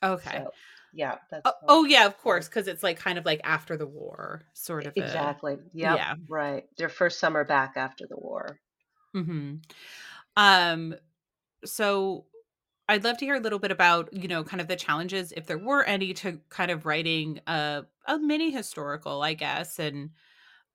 [0.04, 0.32] Okay.
[0.32, 0.52] So,
[0.94, 1.16] yeah.
[1.30, 4.44] That's oh, oh, yeah, of course, because it's like kind of like after the war,
[4.54, 4.94] sort of.
[4.96, 5.54] Exactly.
[5.54, 6.16] A, yep, yeah.
[6.28, 6.64] Right.
[6.78, 8.60] Their first summer back after the war.
[9.16, 9.56] mm-hmm.
[10.36, 10.96] Um.
[11.66, 12.26] So
[12.90, 15.46] I'd love to hear a little bit about, you know, kind of the challenges, if
[15.46, 20.12] there were any, to kind of writing a a mini historical, I guess, and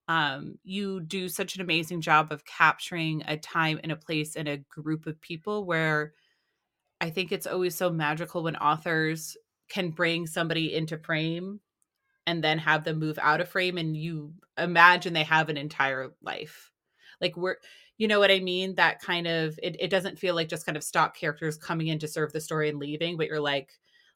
[0.09, 4.49] um, you do such an amazing job of capturing a time and a place and
[4.49, 6.13] a group of people where
[7.01, 9.37] I think it's always so magical when authors
[9.69, 11.61] can bring somebody into frame
[12.27, 16.11] and then have them move out of frame and you imagine they have an entire
[16.23, 16.71] life.
[17.21, 17.57] Like we're
[17.99, 18.75] you know what I mean?
[18.75, 21.99] That kind of it, it doesn't feel like just kind of stock characters coming in
[22.01, 23.73] to serve the story and leaving, but you're like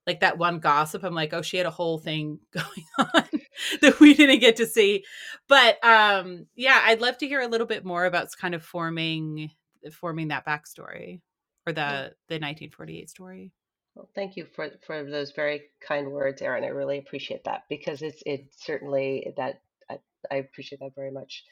[0.07, 3.36] like that one gossip i'm like oh she had a whole thing going on
[3.81, 5.05] that we didn't get to see
[5.49, 9.51] but um yeah i'd love to hear a little bit more about kind of forming
[9.93, 11.21] forming that backstory
[11.67, 13.53] or the the 1948 story
[13.97, 16.65] well, thank you for for those very kind words, Erin.
[16.65, 19.99] I really appreciate that because it's it certainly that I,
[20.31, 21.45] I appreciate that very much.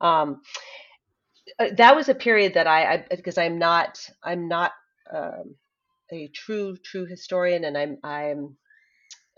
[0.00, 0.40] Um,
[1.58, 4.72] uh, that was a period that I, I because I'm not I'm not
[5.12, 5.56] um,
[6.12, 8.56] a true true historian, and I'm I'm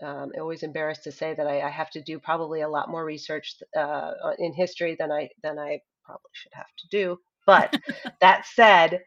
[0.01, 3.05] um, always embarrassed to say that I, I, have to do probably a lot more
[3.05, 7.17] research uh, in history than I than I probably should have to do.
[7.45, 7.75] But
[8.21, 9.01] that said,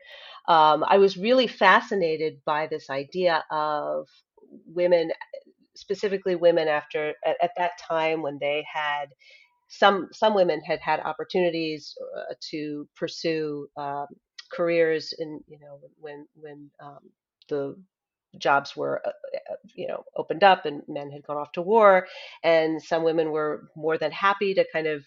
[0.48, 4.06] um, I was really fascinated by this idea of
[4.66, 5.10] women,
[5.74, 9.06] specifically women after at, at that time when they had
[9.68, 14.06] some some women had had opportunities uh, to pursue um,
[14.52, 17.00] careers in you know when when um,
[17.48, 17.76] the
[18.38, 19.33] jobs were uh,
[19.74, 22.06] you know opened up and men had gone off to war
[22.42, 25.04] and some women were more than happy to kind of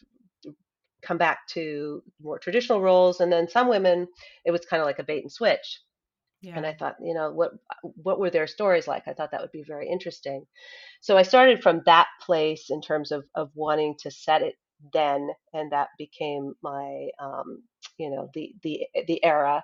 [1.02, 4.08] come back to more traditional roles and then some women
[4.46, 5.82] it was kind of like a bait and switch.
[6.42, 6.56] Yeah.
[6.56, 7.54] and i thought you know what
[8.04, 9.08] what were their stories like?
[9.08, 10.46] I thought that would be very interesting.
[11.02, 14.56] So i started from that place in terms of of wanting to set it
[14.94, 17.64] then and that became my um,
[17.98, 19.64] you know the the the era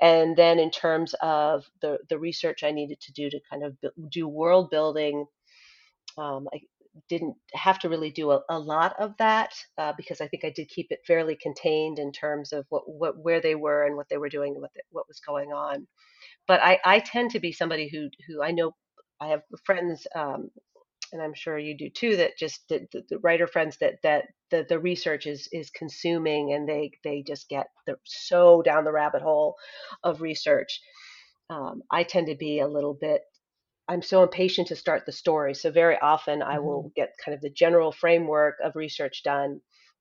[0.00, 3.76] and then in terms of the, the research I needed to do to kind of
[4.10, 5.26] do world building,
[6.18, 6.60] um, I
[7.08, 10.50] didn't have to really do a, a lot of that uh, because I think I
[10.54, 14.08] did keep it fairly contained in terms of what, what where they were and what
[14.08, 15.86] they were doing and what, the, what was going on.
[16.46, 18.72] But I, I tend to be somebody who who I know
[19.20, 20.50] I have friends um,
[21.14, 24.24] and I'm sure you do too, that just the, the, the, writer friends that that
[24.50, 28.92] the, the research is is consuming and they they just get the, so down the
[28.92, 29.54] rabbit hole
[30.02, 30.80] of research.
[31.48, 33.22] Um, I tend to be a little bit.
[33.88, 36.66] I'm so impatient to start the story, so very often I mm-hmm.
[36.66, 39.60] will get kind of the general framework of research done,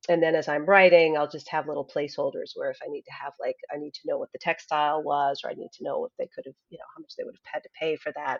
[0.09, 3.14] and then as I'm writing, I'll just have little placeholders where if I need to
[3.14, 6.05] have like I need to know what the textile was, or I need to know
[6.05, 8.11] if they could have, you know, how much they would have had to pay for
[8.16, 8.39] that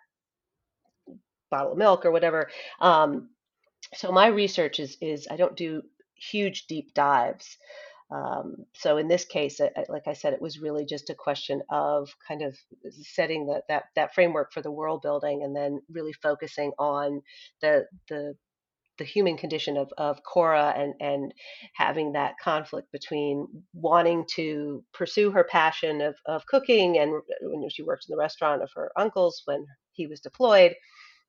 [1.55, 2.49] bottle of milk or whatever.
[2.79, 3.29] Um,
[3.93, 5.81] so my research is is I don't do
[6.15, 7.57] huge deep dives.
[8.11, 11.63] Um, so in this case, I, like I said, it was really just a question
[11.71, 12.55] of kind of
[13.01, 17.21] setting the, that that framework for the world building, and then really focusing on
[17.61, 18.35] the the
[18.99, 21.33] the human condition of, of Cora and, and
[21.73, 27.81] having that conflict between wanting to pursue her passion of, of cooking and when she
[27.83, 30.75] worked in the restaurant of her uncle's when he was deployed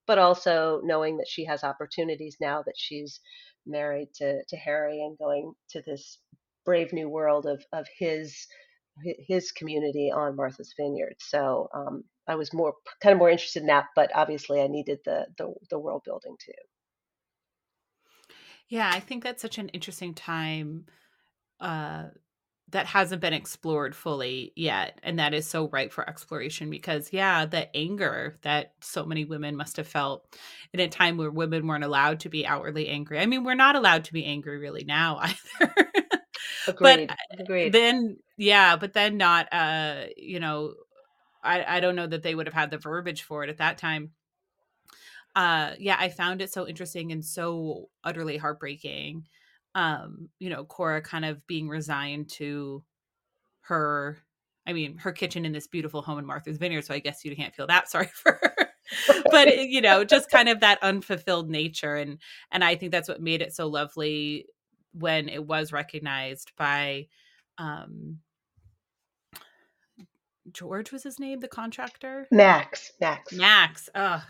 [0.07, 3.21] but also knowing that she has opportunities now that she's
[3.67, 6.19] married to, to Harry and going to this
[6.65, 8.47] brave new world of, of his
[9.27, 11.17] his community on Martha's Vineyard.
[11.19, 15.01] So um, I was more kind of more interested in that, but obviously I needed
[15.05, 16.53] the the, the world building too.
[18.69, 20.87] Yeah, I think that's such an interesting time
[21.61, 22.05] uh
[22.71, 27.45] that hasn't been explored fully yet and that is so ripe for exploration because yeah
[27.45, 30.27] the anger that so many women must have felt
[30.73, 33.77] in a time where women weren't allowed to be outwardly angry i mean we're not
[33.77, 35.75] allowed to be angry really now either
[36.79, 37.11] but Agreed.
[37.11, 37.73] uh, Agreed.
[37.73, 40.75] then yeah but then not uh you know
[41.43, 43.77] i i don't know that they would have had the verbiage for it at that
[43.77, 44.11] time
[45.37, 49.25] uh yeah i found it so interesting and so utterly heartbreaking
[49.75, 52.83] um you know cora kind of being resigned to
[53.63, 54.19] her
[54.67, 57.35] i mean her kitchen in this beautiful home in martha's vineyard so i guess you
[57.35, 58.71] can't feel that sorry for her
[59.31, 62.19] but you know just kind of that unfulfilled nature and
[62.53, 64.47] and i think that's what made it so lovely
[64.93, 67.07] when it was recognized by
[67.59, 68.19] um
[70.53, 72.93] george was his name the contractor Max.
[73.01, 73.33] Max.
[73.33, 74.23] max oh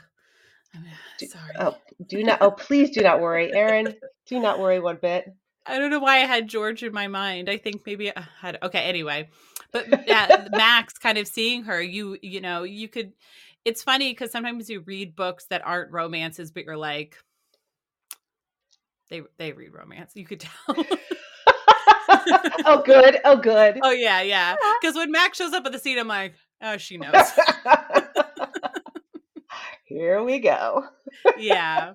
[1.18, 2.39] Do- sorry Oh, do not.
[2.41, 3.95] Oh, please do not worry, Erin.
[4.27, 5.33] Do not worry one bit.
[5.66, 7.49] I don't know why I had George in my mind.
[7.49, 9.29] I think maybe I had okay, anyway.
[9.72, 13.12] But yeah, Max kind of seeing her, you you know, you could
[13.64, 17.16] it's funny because sometimes you read books that aren't romances, but you're like
[19.11, 20.12] they they read romance.
[20.14, 20.51] You could tell.
[22.66, 23.20] oh, good.
[23.25, 23.79] Oh, good.
[23.83, 24.57] oh yeah, yeah.
[24.81, 27.12] Because when Max shows up at the scene, I'm like, oh, she knows.
[29.95, 30.86] Here we go.
[31.38, 31.95] yeah.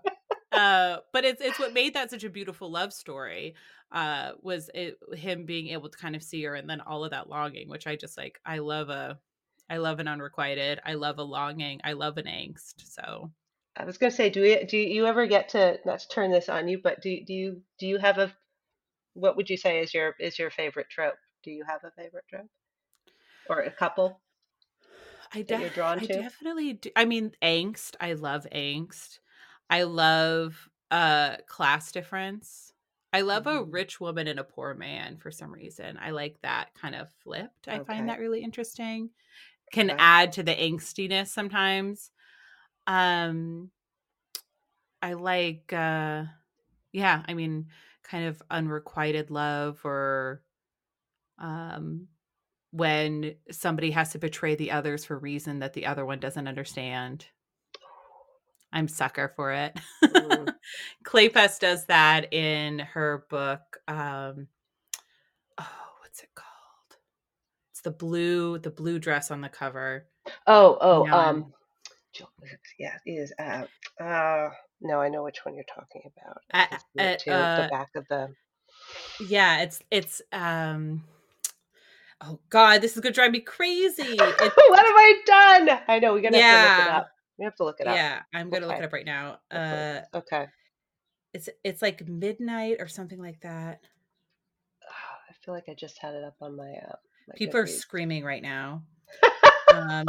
[0.54, 3.56] Uh, but it's it's what made that such a beautiful love story.
[3.92, 7.12] Uh, was it him being able to kind of see her, and then all of
[7.12, 8.40] that longing, which I just like.
[8.46, 9.20] I love a,
[9.70, 10.80] I love an unrequited.
[10.86, 11.82] I love a longing.
[11.84, 12.76] I love an angst.
[12.90, 13.32] So
[13.76, 16.48] I was gonna say, do you do you ever get to not to turn this
[16.48, 18.34] on you, but do do you do you have a
[19.14, 21.20] what would you say is your is your favorite trope?
[21.44, 22.48] Do you have a favorite trope
[23.50, 24.22] or a couple
[25.32, 26.24] I that you're drawn I to?
[26.24, 26.90] definitely do.
[26.96, 27.96] I mean, angst.
[28.00, 29.20] I love angst.
[29.70, 32.74] I love uh class difference.
[33.14, 33.66] I love a Mhm.
[33.66, 35.98] rich woman and a poor man for some reason.
[36.00, 37.68] I like that kind of flipped.
[37.68, 39.12] I find that really interesting.
[39.72, 40.00] Can Okay.
[40.00, 42.12] add to the angstiness sometimes.
[42.88, 43.72] Um
[45.02, 46.26] I like uh
[46.92, 47.70] yeah, I mean
[48.04, 50.44] kind of unrequited love or
[51.40, 52.10] um
[52.72, 56.48] when somebody has to betray the others for a reason that the other one doesn't
[56.48, 57.26] understand.
[58.72, 59.80] I'm sucker for it.
[60.04, 60.54] Mm.
[61.04, 63.80] Kleypas does that in her book.
[63.88, 64.48] Um,
[65.58, 65.68] oh,
[66.02, 67.00] what's it called?
[67.72, 70.06] It's the blue, the blue dress on the cover.
[70.46, 71.52] Oh, oh, um,
[72.78, 73.34] yeah, it is.
[73.40, 73.64] Uh,
[74.04, 74.50] uh,
[74.82, 76.42] no, I know which one you're talking about.
[76.54, 77.32] I can see it uh, too.
[77.32, 78.34] uh, the back of the.
[79.28, 81.04] yeah, it's it's um.
[82.22, 84.18] Oh God, this is gonna drive me crazy.
[84.18, 85.80] What have I done?
[85.88, 86.46] I know we're gonna have
[86.76, 87.10] to look it yeah, up.
[87.38, 87.96] We have to look it up.
[87.96, 88.22] yeah.
[88.34, 89.40] I'm gonna look it up right now.
[89.54, 90.02] Okay.
[90.14, 90.46] Uh, Okay.
[91.34, 93.80] it's it's like midnight or something like that.
[94.86, 96.96] Ah, I feel like I just had it up on my uh,
[97.28, 98.84] my People are screaming right now.
[99.72, 100.06] Um,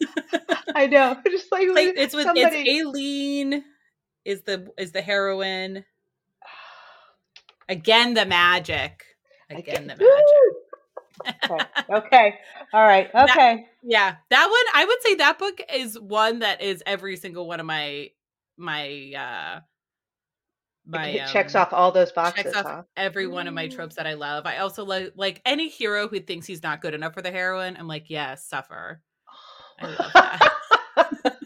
[0.74, 1.14] I know.
[1.30, 2.62] Just like we- it's with somebody.
[2.62, 3.62] it's Aileen
[4.24, 5.84] is the is the heroine.
[7.68, 9.04] Again, the magic.
[9.50, 10.00] I Again, the magic.
[10.00, 10.59] Woo!
[11.50, 11.64] Okay.
[11.90, 12.38] Okay.
[12.72, 13.12] All right.
[13.12, 13.66] That- Okay.
[13.82, 14.64] Yeah, that one.
[14.74, 18.10] I would say that book is one that is every single one of my
[18.58, 19.60] my uh
[20.86, 22.82] my it checks um, off all those boxes, checks off huh?
[22.96, 23.74] every one of my Mm.
[23.74, 24.44] tropes that I love.
[24.46, 27.76] I also like like any hero who thinks he's not good enough for the heroine.
[27.78, 29.00] I'm like, yes, suffer.
[29.80, 30.52] I love that.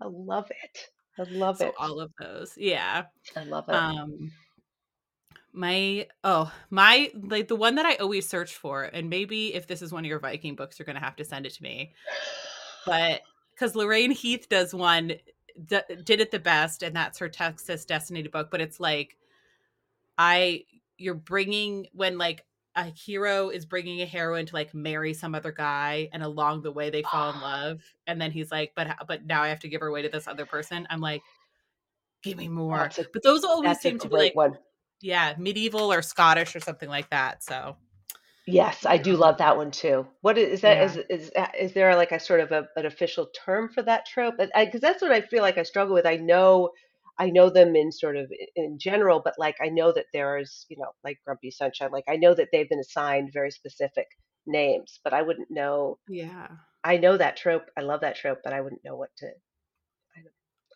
[0.00, 0.90] I love it.
[1.18, 1.74] I love so it.
[1.78, 3.04] all of those, yeah.
[3.36, 3.74] I love it.
[3.74, 4.30] Um,
[5.56, 9.82] my oh my like the one that I always search for, and maybe if this
[9.82, 11.94] is one of your Viking books, you're gonna have to send it to me.
[12.84, 13.22] But
[13.54, 15.14] because Lorraine Heath does one,
[15.64, 18.50] d- did it the best, and that's her Texas Destiny book.
[18.50, 19.16] But it's like
[20.18, 20.64] I
[20.98, 22.44] you're bringing when like
[22.74, 26.72] a hero is bringing a heroine to like marry some other guy, and along the
[26.72, 27.42] way they fall in ah.
[27.42, 30.10] love, and then he's like, but but now I have to give her away to
[30.10, 30.86] this other person.
[30.90, 31.22] I'm like,
[32.22, 32.90] give me more.
[32.98, 34.58] A but those always seem to be like one.
[35.00, 37.42] Yeah, medieval or Scottish or something like that.
[37.42, 37.76] So
[38.48, 40.06] Yes, I do love that one too.
[40.20, 40.76] What is, is that?
[40.76, 40.84] Yeah.
[40.84, 44.06] Is is that- is there like a sort of a, an official term for that
[44.06, 44.36] trope?
[44.38, 46.06] Because that's what I feel like I struggle with.
[46.06, 46.70] I know,
[47.18, 50.76] I know them in sort of in general, but like I know that there's you
[50.78, 51.90] know like Grumpy Sunshine.
[51.90, 54.06] Like I know that they've been assigned very specific
[54.46, 55.98] names, but I wouldn't know.
[56.08, 56.46] yeah,
[56.84, 57.64] I know that trope.
[57.76, 59.26] I love that trope, but I wouldn't know what to.
[59.26, 60.20] I,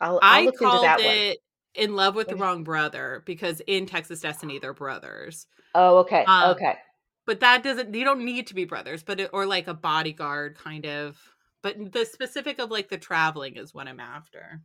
[0.04, 1.34] I'll, I'll look into that one.
[1.74, 5.46] "In Love with the Wrong Brother" because in Texas Destiny they're brothers.
[5.74, 6.78] Oh, okay, Um, okay.
[7.26, 7.94] But that doesn't.
[7.94, 11.18] You don't need to be brothers, but it, or like a bodyguard kind of.
[11.62, 14.62] But the specific of like the traveling is what I'm after.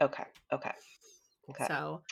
[0.00, 0.72] Okay, okay.
[1.50, 1.66] Okay.
[1.66, 2.02] So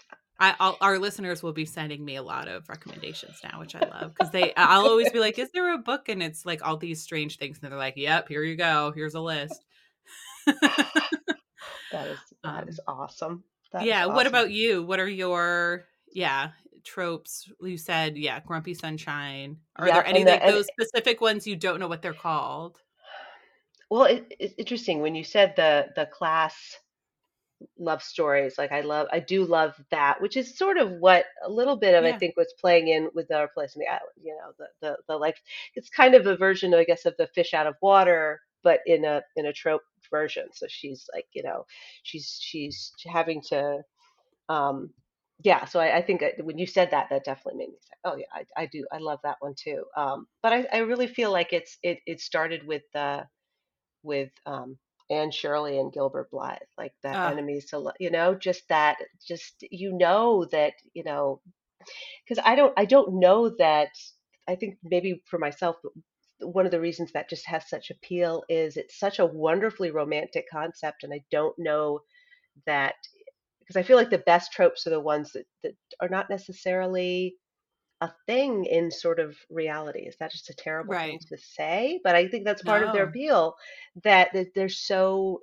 [0.40, 3.80] I, I'll, our listeners will be sending me a lot of recommendations now, which I
[3.80, 4.52] love because they.
[4.56, 7.58] I'll always be like, "Is there a book?" And it's like all these strange things,
[7.62, 8.92] and they're like, "Yep, here you go.
[8.94, 9.64] Here's a list."
[11.92, 13.44] That is that Um, is awesome.
[13.74, 14.06] That yeah.
[14.06, 14.82] What about you?
[14.82, 16.50] What are your yeah
[16.84, 17.50] tropes?
[17.62, 19.58] You said yeah, grumpy sunshine.
[19.76, 22.14] Are Yeah, there any the like and those specific ones you don't know what they're
[22.14, 22.80] called?
[23.90, 26.78] well, it, it's interesting when you said the the class
[27.78, 28.56] love stories.
[28.58, 31.94] Like I love, I do love that, which is sort of what a little bit
[31.94, 34.02] of I think was playing in with our place in the island.
[34.22, 35.36] You know, the the the like
[35.74, 39.04] it's kind of a version, I guess, of the fish out of water, but in
[39.06, 40.46] a in a trope version.
[40.54, 41.66] So she's like, you know,
[42.04, 43.82] she's she's having to,
[44.48, 44.90] um,
[45.44, 45.66] yeah.
[45.66, 48.26] So I, I think when you said that, that definitely made me say, oh yeah,
[48.32, 49.84] I, I do, I love that one too.
[49.96, 53.26] Um, but I, I really feel like it's it it started with the
[54.04, 54.78] with um,
[55.10, 59.64] Anne Shirley and Gilbert Blythe, like that Uh, enemies to you know, just that, just
[59.70, 61.40] you know that you know,
[62.28, 63.90] because I don't I don't know that.
[64.48, 65.76] I think maybe for myself,
[66.40, 70.46] one of the reasons that just has such appeal is it's such a wonderfully romantic
[70.50, 72.00] concept, and I don't know
[72.66, 72.94] that
[73.60, 77.36] because I feel like the best tropes are the ones that that are not necessarily
[78.00, 80.00] a thing in sort of reality.
[80.00, 82.00] Is that just a terrible thing to say?
[82.04, 83.54] But I think that's part of their appeal
[84.02, 85.40] that, that they're so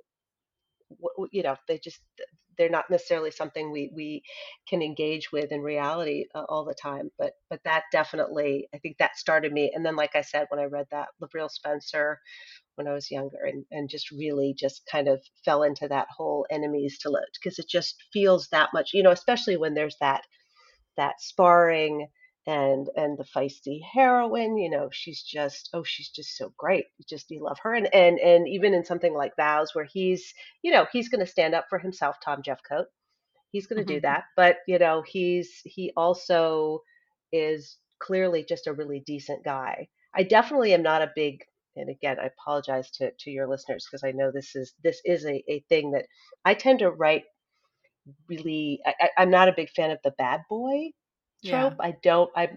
[1.32, 2.00] you know they just
[2.62, 4.22] they're not necessarily something we we
[4.68, 7.10] can engage with in reality uh, all the time.
[7.18, 9.72] But but that definitely I think that started me.
[9.74, 12.20] And then like I said, when I read that LaVyrle Spencer
[12.76, 16.46] when I was younger and, and just really just kind of fell into that whole
[16.50, 20.22] enemies to lovers because it just feels that much, you know, especially when there's that
[20.96, 22.06] that sparring
[22.46, 27.04] and and the feisty heroine you know she's just oh she's just so great you
[27.08, 30.72] just you love her and and and even in something like vows where he's you
[30.72, 32.86] know he's going to stand up for himself tom jeffcoat
[33.52, 34.02] he's going to do Mhm.
[34.02, 36.80] that but you know he's he also
[37.32, 41.44] is clearly just a really decent guy i definitely am not a big
[41.76, 45.24] and again i apologize to to your listeners because i know this is this is
[45.26, 46.06] a, a thing that
[46.44, 47.24] i tend to write
[48.28, 50.90] really I- I'm not a big fan of the bad boy
[51.44, 51.74] trope.
[51.78, 51.86] Yeah.
[51.86, 52.48] I don't I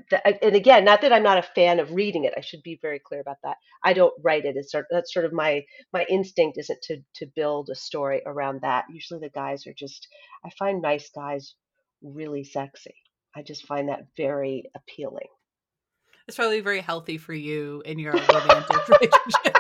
[0.42, 2.34] and again, not that I'm not a fan of reading it.
[2.38, 3.58] I should be very clear about that.
[3.84, 4.56] I don't write it.
[4.56, 8.62] It's sort that's sort of my my instinct isn't to to build a story around
[8.62, 8.86] that.
[8.90, 10.08] Usually the guys are just
[10.46, 11.56] I find nice guys
[12.02, 12.96] really sexy.
[13.36, 15.28] I just find that very appealing.
[16.28, 19.58] It's probably very healthy for you in your romantic relationship.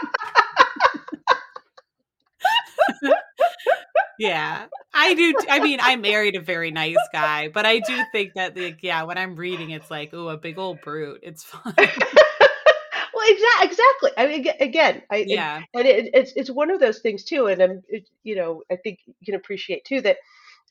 [4.20, 4.66] yeah.
[4.96, 5.34] I do.
[5.34, 8.80] t- I mean, I married a very nice guy, but I do think that, like,
[8.82, 11.20] yeah, when I'm reading, it's like, oh, a big old brute.
[11.22, 11.62] It's fun.
[11.78, 14.12] well, exactly, exactly.
[14.18, 15.62] I mean, again, I yeah.
[15.74, 17.48] and it, it's it's one of those things too.
[17.48, 20.18] And I'm, it, you know, I think you can appreciate too that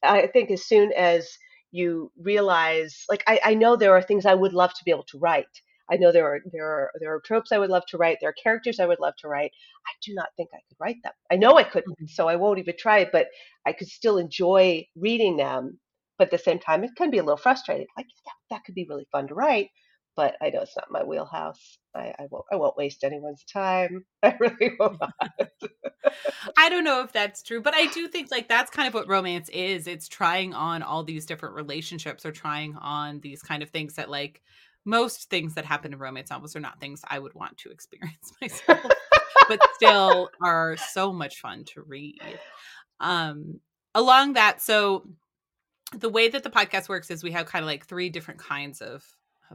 [0.03, 1.39] I think as soon as
[1.70, 5.05] you realize, like, I, I know there are things I would love to be able
[5.05, 5.61] to write.
[5.91, 8.18] I know there are there are there are tropes I would love to write.
[8.20, 9.53] There are characters I would love to write.
[9.87, 11.12] I do not think I could write them.
[11.30, 12.09] I know I couldn't, Mhm.
[12.11, 13.11] so I won't even try it.
[13.12, 13.28] But
[13.66, 15.78] I could still enjoy reading them.
[16.18, 17.87] But at the same time, it can be a little frustrating.
[17.97, 19.68] Like, yeah, that could be really fun to write,
[20.16, 21.78] but I know it's not my wheelhouse.
[21.95, 24.05] I, I won't I won't waste anyone's time.
[24.22, 25.01] I really won't.
[26.57, 29.09] I don't know if that's true, but I do think like that's kind of what
[29.09, 29.87] romance is.
[29.87, 34.11] It's trying on all these different relationships or trying on these kind of things that
[34.11, 34.43] like
[34.85, 38.32] most things that happen in romance novels are not things I would want to experience
[38.41, 38.93] myself,
[39.49, 42.20] but still are so much fun to read.
[43.01, 43.61] Um
[43.95, 45.07] along that so
[45.97, 48.80] the way that the podcast works is we have kind of like three different kinds
[48.80, 49.05] of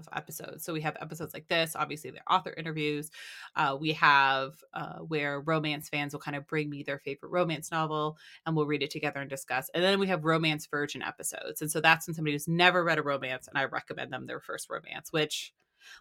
[0.08, 0.64] of episodes.
[0.64, 3.12] So we have episodes like this, obviously they're author interviews.
[3.56, 7.72] Uh, we have uh, where romance fans will kind of bring me their favorite romance
[7.72, 9.70] novel and we'll read it together and discuss.
[9.74, 11.62] And then we have romance virgin episodes.
[11.62, 14.40] And so that's when somebody who's never read a romance and I recommend them their
[14.40, 15.54] first romance, which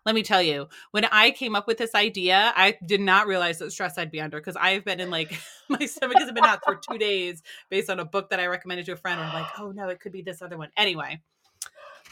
[0.05, 3.59] let me tell you, when I came up with this idea, I did not realize
[3.59, 5.39] the stress I'd be under because I've been in like
[5.69, 8.87] my stomach has been out for two days based on a book that I recommended
[8.87, 9.21] to a friend.
[9.21, 10.71] And I'm like, oh no, it could be this other one.
[10.77, 11.21] Anyway,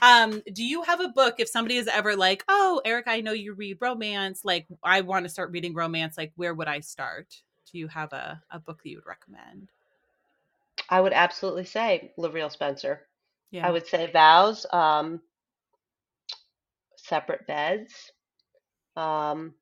[0.03, 3.33] um, do you have a book if somebody is ever like, oh, Eric, I know
[3.33, 7.35] you read romance, like I want to start reading romance, like where would I start?
[7.73, 9.71] Do you have a, a book that you would recommend?
[10.91, 13.07] I would absolutely say LaVyrle Spencer.
[13.51, 13.69] Yeah.
[13.69, 15.21] I would say Vows, um,
[16.97, 18.13] Separate Beds.
[18.97, 19.55] Um,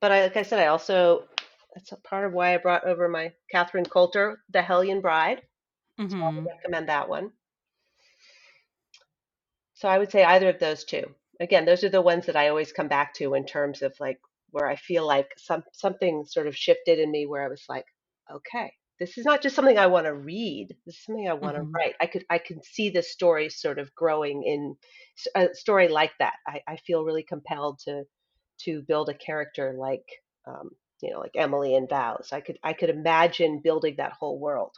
[0.00, 1.24] but I, like I said, I also
[1.74, 5.42] that's a part of why I brought over my Catherine Coulter, The Hellion Bride.
[6.08, 7.32] So I hmm recommend that one.
[9.84, 11.14] So I would say either of those two.
[11.40, 14.18] Again, those are the ones that I always come back to in terms of like
[14.50, 17.84] where I feel like some something sort of shifted in me where I was like,
[18.32, 20.74] okay, this is not just something I want to read.
[20.86, 21.74] This is something I want to Mhm.
[21.76, 21.96] write.
[22.00, 24.74] I could I can see this story sort of growing in
[25.34, 26.36] a story like that.
[26.48, 28.04] I, I feel really compelled to
[28.60, 30.06] to build a character like
[30.46, 30.70] um,
[31.02, 32.30] you know like Emily and Vows.
[32.32, 34.74] I could I could imagine building that whole world.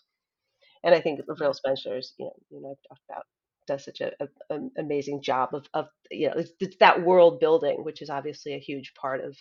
[0.85, 1.37] And I think Yeah.
[1.39, 3.25] Phil Spencer's you know you know I've talked about
[3.67, 7.41] does such a, a, an amazing job of, of you know it's, it's that world
[7.41, 9.37] building, which is obviously a huge part of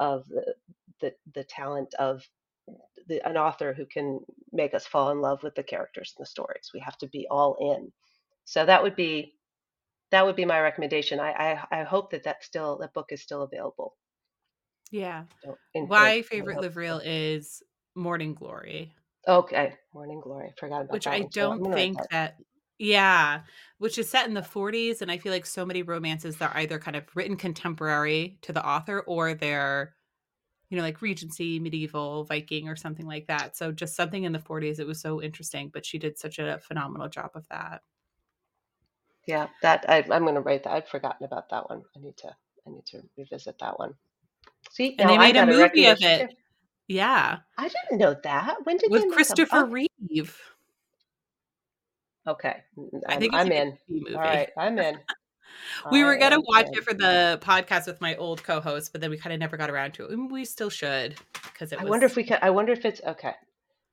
[0.00, 0.54] of the
[1.00, 2.22] the, the talent of
[3.08, 4.20] the, an author who can
[4.52, 6.70] make us fall in love with the characters and the stories.
[6.74, 7.92] We have to be all in.
[8.44, 9.34] So that would be
[10.12, 11.20] that would be my recommendation.
[11.20, 13.96] I I, I hope that that still that book is still available.
[14.90, 15.24] Yeah.
[15.44, 15.58] Don't
[15.88, 17.62] My favorite LaVyrle is
[17.94, 18.94] Morning Glory,
[19.28, 20.52] Okay, Morning Glory.
[20.58, 22.08] Forgot about which that I don't gonna think that.
[22.10, 22.36] that
[22.78, 23.40] yeah,
[23.78, 26.60] which is set in the 40s and I feel like so many romances that are
[26.60, 29.94] either kind of written contemporary to the author or they're
[30.70, 33.56] you know like Regency, medieval, Viking or something like that.
[33.56, 36.58] So just something in the 40s it was so interesting, but she did such a
[36.58, 37.82] phenomenal job of that.
[39.26, 40.72] Yeah, that I, I'm gonna write that.
[40.72, 41.82] I'd forgotten about that one.
[41.96, 42.28] I need to
[42.66, 43.94] I need to revisit that one.
[44.70, 46.36] See, And they made a movie of it.
[46.86, 48.56] Yeah, I didn't know that.
[48.64, 49.12] When did with?
[49.12, 50.40] Christopher Reeve.
[52.28, 52.56] Okay.
[52.78, 53.78] Mm, I I'm think it's I'm in.
[53.88, 54.14] Movie.
[54.14, 54.98] All right, I'm in.
[55.90, 56.74] We I were gonna watch in.
[56.74, 59.70] it for the podcast with my old co-host, but then we kind of never got
[59.70, 60.16] around to it.
[60.30, 61.90] We still should because it I was.
[61.90, 62.38] wonder if we can.
[62.42, 63.32] I wonder if it's okay.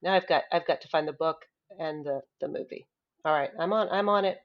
[0.02, 1.46] Now I've got I've got to find the book
[1.80, 2.86] and the the movie.
[3.24, 4.38] All right, I'm on I'm on it.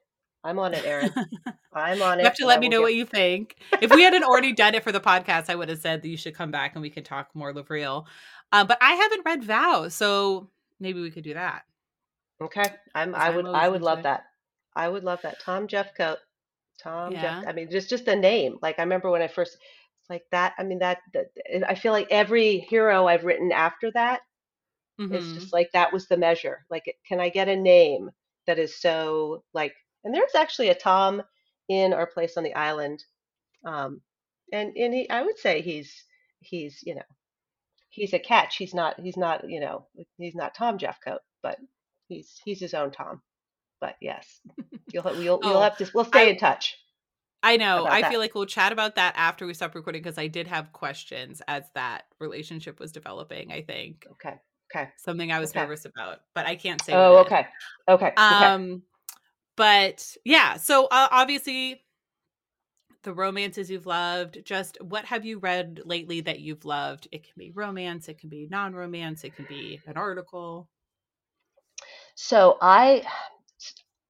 [0.43, 1.11] I'm on it, Erin.
[1.73, 2.23] I'm on it.
[2.23, 2.83] you have to let me know get.
[2.83, 3.57] what you think.
[3.81, 6.17] If we hadn't already done it for the podcast, I would have said that you
[6.17, 8.05] should come back and we can talk more LaVyrle.
[8.51, 11.63] Um, but I haven't read Vow, so maybe we could do that
[12.41, 14.25] Okay, I'm I would I would love that.
[14.75, 15.39] I would love that.
[15.39, 16.17] Tom Jeffcoat.
[16.81, 17.35] Tom Jeff.
[17.35, 17.45] Yeah.
[17.45, 18.57] I mean, just just the name.
[18.61, 19.57] Like I remember when I first.
[20.09, 20.53] Like that.
[20.59, 21.27] I mean that, that.
[21.67, 24.21] I feel like every hero I've written after that
[25.09, 26.65] It's hmm just like that was the measure.
[26.69, 28.09] Like, can I get a name
[28.47, 29.73] that is so like?
[30.03, 31.21] And there's actually a Tom
[31.69, 33.03] in our place on the island,
[33.65, 34.01] um,
[34.53, 35.93] and and he, I would say he's
[36.41, 37.03] he's you know
[37.89, 38.57] he's a catch.
[38.57, 39.87] He's not he's not you know
[40.17, 41.59] he's not Tom Jeffcoat, but
[42.11, 43.21] he's he's his own Tom.
[43.79, 44.41] But yes,
[44.91, 46.77] you'll you'll you'll Oh, have to we'll stay I in touch
[47.43, 47.87] I know.
[47.89, 48.11] I that.
[48.11, 51.41] feel like we'll chat about that after we stop recording because I did have questions
[51.47, 53.51] as that relationship was developing.
[53.51, 54.35] I think Okay,
[54.73, 55.61] okay, something I was okay.
[55.61, 57.47] nervous about, but I can't say Oh, okay,
[57.89, 58.13] okay.
[58.17, 58.83] Um,
[59.57, 61.81] but yeah, so uh, obviously
[63.03, 64.43] the romances you've loved.
[64.45, 67.07] Just what have you read lately that you've loved?
[67.11, 70.69] It can be romance, it can be non-romance, it can be an article.
[72.23, 73.03] So I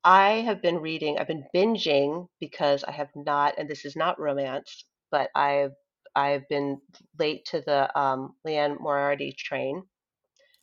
[0.04, 4.20] I have been reading, I've been binging because I have not, and this is not
[4.20, 5.74] romance, but I've
[6.16, 6.82] I've been
[7.20, 9.84] late to the um, Liane Moriarty train.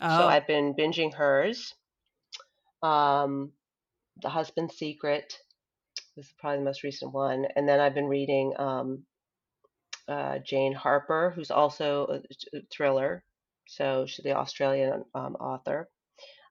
[0.07, 1.75] So Oh, I've been binging hers.
[2.83, 3.53] Um,
[4.23, 5.39] The Husband's Secret
[6.17, 9.05] this is probably the most recent one, and then I've been reading um,
[10.09, 12.07] uh, Jane Harper, who's also
[12.55, 13.25] a, a thriller.
[13.69, 15.89] So she's the Australian um, author.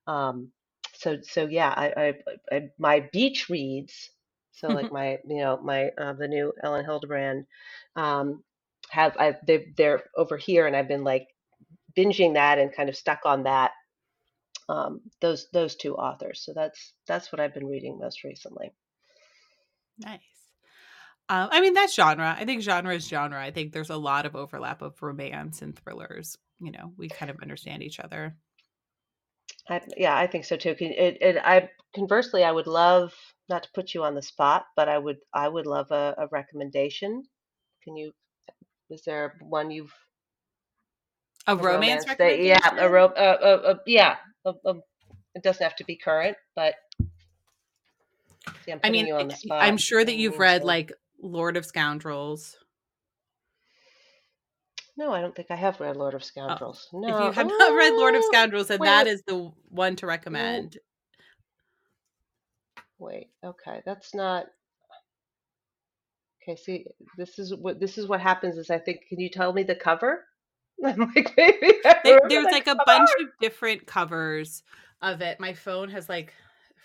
[0.07, 0.51] Um,
[0.97, 2.13] so so yeah, I,
[2.51, 4.09] I, I my beach reads.
[4.51, 7.45] So like my you know my uh, the new Elin Hilderbrand
[7.95, 8.43] um,
[8.89, 11.27] have I they they're over here, and I've been like
[11.97, 13.71] binging that and kind of stuck on that
[14.69, 16.41] um, those those two authors.
[16.43, 18.71] So that's that's what I've been reading most recently.
[19.97, 20.19] nice.
[21.29, 22.35] Um, I mean, that's genre.
[22.37, 23.41] I think genre is genre.
[23.41, 26.37] I think there's a lot of overlap of romance and thrillers.
[26.59, 28.35] You know, we kind of understand each other.
[29.69, 30.75] I, yeah, I think so too.
[30.75, 33.13] Can- It, it, I conversely, I would love
[33.49, 36.27] not to put you on the spot, but I would I would love a, a
[36.31, 37.23] recommendation.
[37.83, 38.13] Can you?
[38.89, 39.93] Is there one you've
[41.47, 43.09] A a romance romance that yeah a ro uh,
[43.41, 46.75] uh, uh, yeah it doesn't have to be current, but
[48.65, 49.63] see, I'm I mean, you on I- the spot.
[49.63, 50.91] I'm sure that you've read like
[51.21, 52.57] Lord of Scoundrels.
[54.97, 56.89] No, I don't think I have read Lord of Oh, Scoundrels.
[57.07, 57.17] if No.
[57.19, 59.95] If you have not read Lord of Oh, Scoundrels, then wait, that is the one
[59.97, 60.77] to mm, recommend.
[62.99, 63.29] wait.
[63.45, 64.47] Okay, that's not.
[66.43, 66.85] Okay, see,
[67.17, 68.57] this is what this is what happens.
[68.57, 69.01] Is I think.
[69.09, 70.25] Can you tell me the cover?
[70.85, 72.85] I'm like, maybe There, there's the like a cover.
[72.85, 74.63] bunch of different covers
[75.01, 75.39] of it.
[75.39, 76.33] My phone has like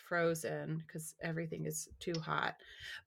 [0.09, 2.57] frozen because everything is too hot.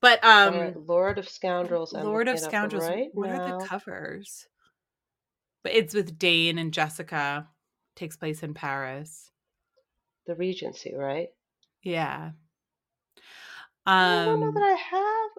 [0.02, 1.94] But um Lord of Scoundrels.
[1.94, 4.48] I'm Lord of Scoundrels, right what are the covers?
[5.66, 7.48] But it's with Dane and Jessica.
[7.96, 9.32] Takes place in Paris.
[10.28, 11.30] The Regency, right?
[11.82, 12.34] Yeah.
[13.88, 15.32] I don't know that Um I have.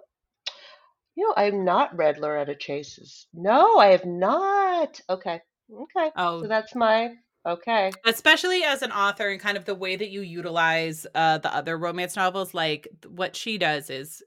[1.14, 3.28] You know, I have not read Loretta Chase's.
[3.32, 5.00] No, I have not.
[5.08, 5.40] Okay,
[5.72, 6.10] okay.
[6.16, 6.42] Oh.
[6.42, 7.10] So that's my.
[7.46, 7.92] Okay.
[8.04, 11.78] Especially as an author and kind of the way that you utilize uh, the other
[11.78, 14.24] romance novels, like what she does is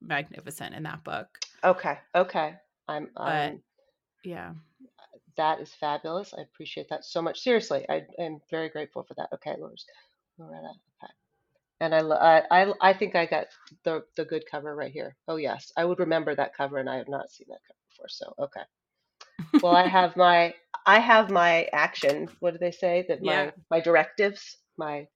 [0.00, 1.28] magnificent in that book.
[1.62, 1.98] Okay.
[2.14, 2.54] Okay.
[2.88, 3.10] I'm.
[3.14, 3.62] But Um,
[4.24, 4.54] yeah.
[5.40, 6.34] That is fabulous.
[6.36, 7.40] I appreciate that so much.
[7.40, 9.30] Seriously, I am very grateful for that.
[9.32, 10.68] Okay, Loretta.
[11.02, 11.12] Okay.
[11.80, 13.46] And I, I, I, I think I got
[13.84, 15.16] the the good cover right here.
[15.28, 18.08] Oh yes, I would remember that cover, and I have not seen that cover before.
[18.10, 18.60] So okay.
[19.62, 20.54] Well, I have my
[20.86, 22.28] I have my action.
[22.40, 23.06] What do they say?
[23.08, 23.46] That Yeah.
[23.46, 25.08] my my directives, my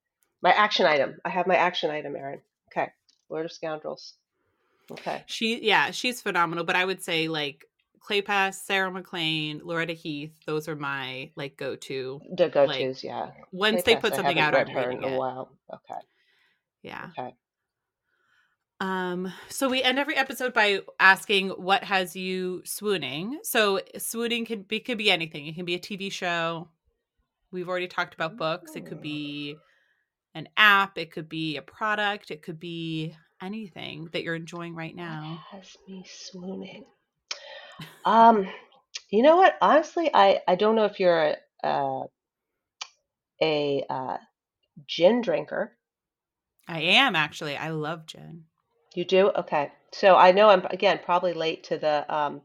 [0.43, 1.19] my action item.
[1.27, 2.41] I have my action item, Erin.
[2.73, 2.91] Okay.
[3.29, 4.15] Lord of Scoundrels.
[4.91, 5.23] Okay.
[5.27, 6.65] She yeah, she's phenomenal.
[6.65, 7.67] But I would say like
[8.09, 12.21] Kleypas, Sarah MacLean, Loretta Heath, those are my like go to.
[12.37, 13.31] The go Like, tos, yeah.
[13.53, 15.19] Once they Kleypas, put something out, I'm reading in a it.
[15.19, 15.51] while.
[15.73, 16.01] Okay.
[16.83, 17.09] Yeah.
[17.19, 17.35] Okay.
[18.81, 23.39] Um, so we end every episode by asking what has you swooning.
[23.43, 25.47] So swooning can be could be anything.
[25.47, 26.69] It can be a TV show.
[27.51, 28.77] We've already talked about books.
[28.77, 29.57] It could be
[30.35, 34.95] an app, it could be a product, it could be anything that you're enjoying right
[34.95, 35.39] now.
[35.51, 36.85] What has me swooning?
[38.05, 38.49] Um,
[39.11, 39.57] you know what?
[39.63, 42.03] Honestly, I I don't know if you're a a,
[43.43, 44.19] a uh,
[44.87, 45.77] gin drinker.
[46.69, 47.57] I am actually.
[47.57, 48.45] I love gin.
[48.95, 49.31] You do?
[49.31, 49.73] Okay.
[49.93, 52.43] So I know I'm again probably late to the um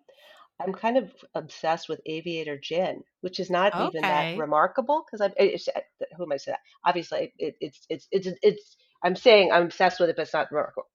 [0.59, 4.35] I'm kind of obsessed with Aviator Gin, which is not even that Okay.
[4.35, 5.81] remarkable because I it's, uh,
[6.17, 6.89] who am I saying that?
[6.89, 10.51] Obviously, it, it's it's it's it's I'm saying I'm obsessed with it, but it's not
[10.51, 10.87] remarkable.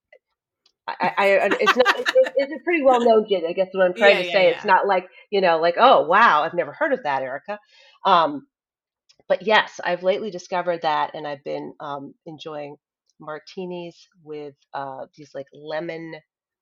[0.88, 1.26] I, I,
[1.60, 3.44] it's not it, it- it's a pretty well known gin.
[3.48, 4.50] I guess what I'm trying Yeah, to yeah, say.
[4.50, 7.58] It's not like you know, like oh wow, I've never heard of that, Erika.
[8.04, 8.46] Um,
[9.28, 12.76] but yes, I've lately discovered that, and I've been um, enjoying
[13.20, 16.14] martinis with uh, these like lemon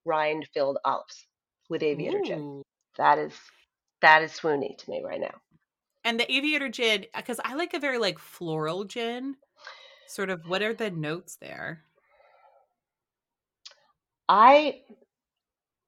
[0.05, 1.27] rind filled olives
[1.71, 2.43] with Aviator Gin.
[2.99, 3.35] That is
[4.03, 5.35] that is swoony to me right now.
[6.05, 9.37] And the aviator gin, because I like a very like floral gin.
[10.07, 11.85] Sort of what are the notes there?
[14.33, 14.81] I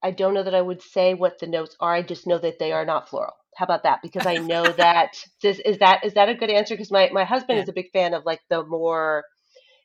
[0.02, 1.94] I don't know that I would say what the notes are.
[1.94, 3.32] I just know that they are not floral.
[3.56, 4.00] How about that?
[4.02, 6.74] Because I know that this is that is that a good answer?
[6.74, 7.62] Because my my husband Yeah.
[7.62, 9.24] is a big fan of like the more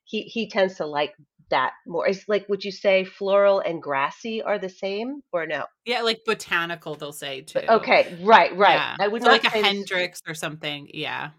[0.04, 1.14] he he tends to like
[1.52, 2.06] that more.
[2.08, 5.66] It's like would you say floral and grassy are the same or no?
[5.86, 7.62] Yeah, like botanical, they'll say too.
[7.70, 8.74] Okay, right, right.
[8.76, 8.96] Yeah.
[9.00, 10.90] I would So not like a say this is- Hendrick's or something.
[10.94, 11.30] Yeah.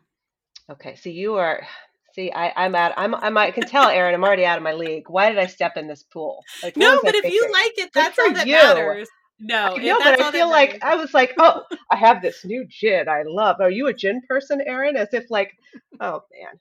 [0.71, 1.62] Okay, so you are.
[2.21, 2.93] See, I, I'm out.
[2.99, 3.14] I'm.
[3.14, 3.39] I'm.
[3.39, 4.14] I can tell, Erin.
[4.14, 5.05] I'm already out of my league.
[5.09, 6.45] Why did I step in this pool?
[6.62, 8.57] Like, No, but if you like it, that's all that you.
[8.57, 9.09] matters.
[9.41, 10.79] No, I know, but I feel like.
[10.83, 13.57] I was like, oh, I have this new gin I love.
[13.61, 14.97] Are you a gin person, Erin?
[14.97, 15.53] As if like,
[16.01, 16.61] oh man.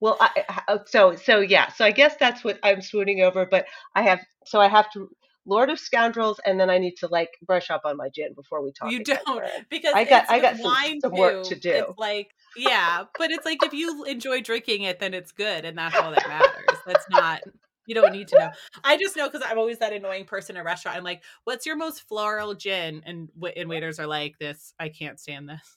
[0.00, 1.68] Well, I- so so yeah.
[1.72, 3.46] So I guess that's what I'm swooning over.
[3.46, 5.10] But I have so I have to
[5.46, 8.62] Lord of Scoundrels, and then I need to like brush up on my gin before
[8.62, 8.90] we talk.
[8.90, 11.70] You don't because I got- I got some- some work to do.
[11.70, 15.76] It's like yeah, but it's like if you enjoy drinking it, then it's good, and
[15.78, 16.78] that's all that matters.
[16.86, 17.42] That's not
[17.86, 18.50] you don't need to know.
[18.82, 20.96] I just know because I'm always that annoying person in a restaurant.
[20.96, 25.20] I'm like, "What's your most floral gin?" And and waiters are like, "This I can't
[25.20, 25.75] stand this."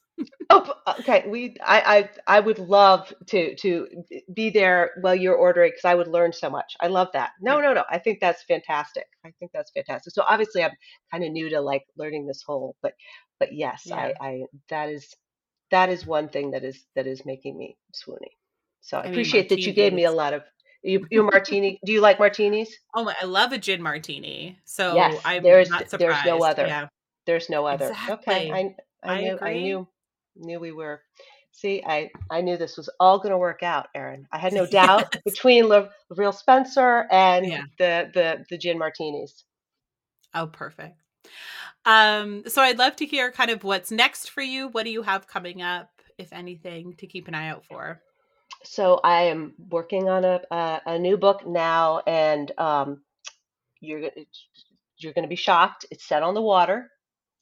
[0.51, 1.25] Oh, okay.
[1.27, 3.87] We, I, I, I would love to to
[4.33, 6.73] be there while you're ordering because I would learn so much.
[6.81, 7.31] I love that.
[7.39, 7.83] No, no, no.
[7.89, 9.05] I think that's fantastic.
[9.23, 10.11] I think that's fantastic.
[10.13, 10.71] So obviously, I'm
[11.11, 12.93] kind of new to like learning this whole, but,
[13.39, 14.13] but yes, Yeah.
[14.19, 15.15] I, I, that is,
[15.69, 18.33] that is one thing that is that is making me swoony.
[18.81, 20.41] So I, I mean, appreciate that you gave me a lot of.
[20.81, 21.79] You, you martini.
[21.85, 22.73] Do you like martinis?
[22.95, 24.57] Oh my, I love a gin martini.
[24.65, 26.25] So Yes, I'm there's- not there's surprised.
[26.25, 26.65] no other.
[26.65, 26.87] Yeah.
[27.25, 27.93] There's no other.
[28.09, 29.87] Okay, I I I knew I knew
[30.39, 31.01] knew we were.
[31.51, 34.27] See, I I knew this was all going to work out, Erin.
[34.31, 35.23] I had no doubt Yes.
[35.25, 37.63] between La, Real Spencer and Yeah.
[37.77, 39.43] the the the gin martinis.
[40.33, 40.95] Oh, perfect.
[41.85, 44.67] Um, so I'd love to hear kind of what's next for you.
[44.69, 48.01] What do you have coming up, if anything, to keep an eye out for?
[48.63, 53.01] So I am working on a a, a new book now, and um,
[53.81, 54.25] you're gonna-
[55.01, 55.85] you're going to be shocked.
[55.91, 56.91] It's set on the water.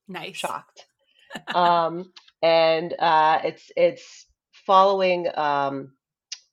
[0.07, 0.35] Nice.
[0.37, 0.85] shocked.
[1.55, 4.25] um, and uh, it's it's
[4.65, 5.27] following.
[5.37, 5.93] Um,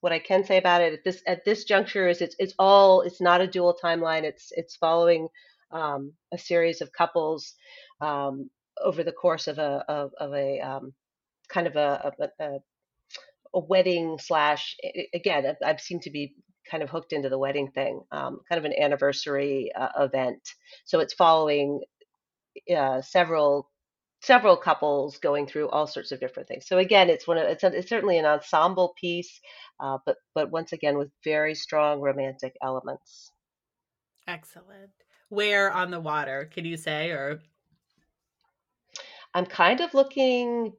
[0.01, 3.01] what I can say about it at this at this juncture is it's it's all
[3.03, 4.25] it's not a dual timeline.
[4.25, 5.29] It's it's following
[5.71, 7.55] um, a series of couples
[8.01, 8.51] um,
[8.83, 10.93] over the course of a of, of a um,
[11.49, 12.59] kind of a a, a,
[13.55, 14.77] a wedding slash
[15.15, 16.35] again I've seemed to be
[16.71, 20.41] kind of hooked into the wedding thing um, kind of an anniversary uh, event
[20.85, 21.81] so it's following
[22.75, 23.71] uh, several
[24.25, 26.67] several couples going through all sorts of different things.
[26.67, 29.41] So again, it's one of it's, a, it's certainly an ensemble piece,
[29.81, 33.31] uh, but but once again with very strong romantic elements.
[34.27, 34.91] Excellent.
[35.29, 37.11] Where on the water, can you say?
[37.11, 37.41] Or
[39.35, 40.73] I'm kind of looking.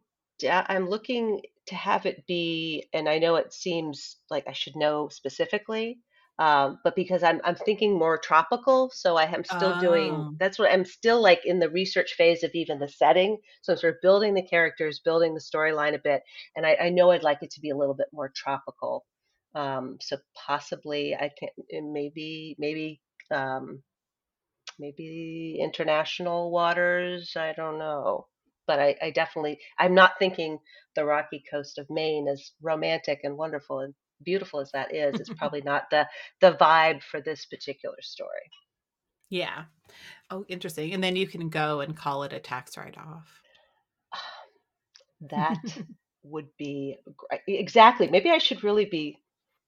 [0.50, 5.08] I'm looking to have it be, and I know it seems like I should know
[5.10, 6.00] specifically,
[6.38, 10.12] um, but because I'm I'm thinking more tropical, so I am still doing.
[10.14, 10.36] Oh.
[10.38, 13.38] That's what I'm still like in the research phase of even the setting.
[13.62, 16.24] So I'm sort of building the characters, building the storyline a bit,
[16.56, 19.06] and I, I know I'd like it to be a little bit more tropical.
[19.54, 23.82] Um, so possibly I can maybe maybe um,
[24.78, 27.34] maybe international waters.
[27.38, 28.28] I don't know.
[28.68, 30.58] But I, I definitely, I'm not thinking
[30.96, 35.20] the rocky coast of Maine as romantic and wonderful and beautiful as that is.
[35.20, 36.08] It's probably not the
[36.42, 38.50] the vibe for this particular story.
[39.30, 39.66] Yeah.
[40.30, 40.94] Oh, interesting.
[40.94, 43.42] And then you can go and call it a tax write off.
[45.30, 45.58] That
[46.24, 47.42] would be great.
[47.48, 48.08] exactly.
[48.10, 49.18] Maybe I should really be.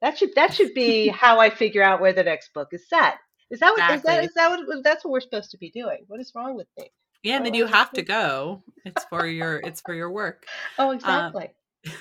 [0.01, 3.15] That should that should be how I figure out where the next book is set.
[3.49, 4.25] Is that what is that Exactly.
[4.25, 5.99] is that what that's what we're supposed to be doing?
[6.07, 6.91] What is wrong with me?
[7.23, 8.63] Yeah, and then you have to go.
[8.85, 10.45] It's for your it's for your work.
[10.77, 11.49] Oh, Um, exactly.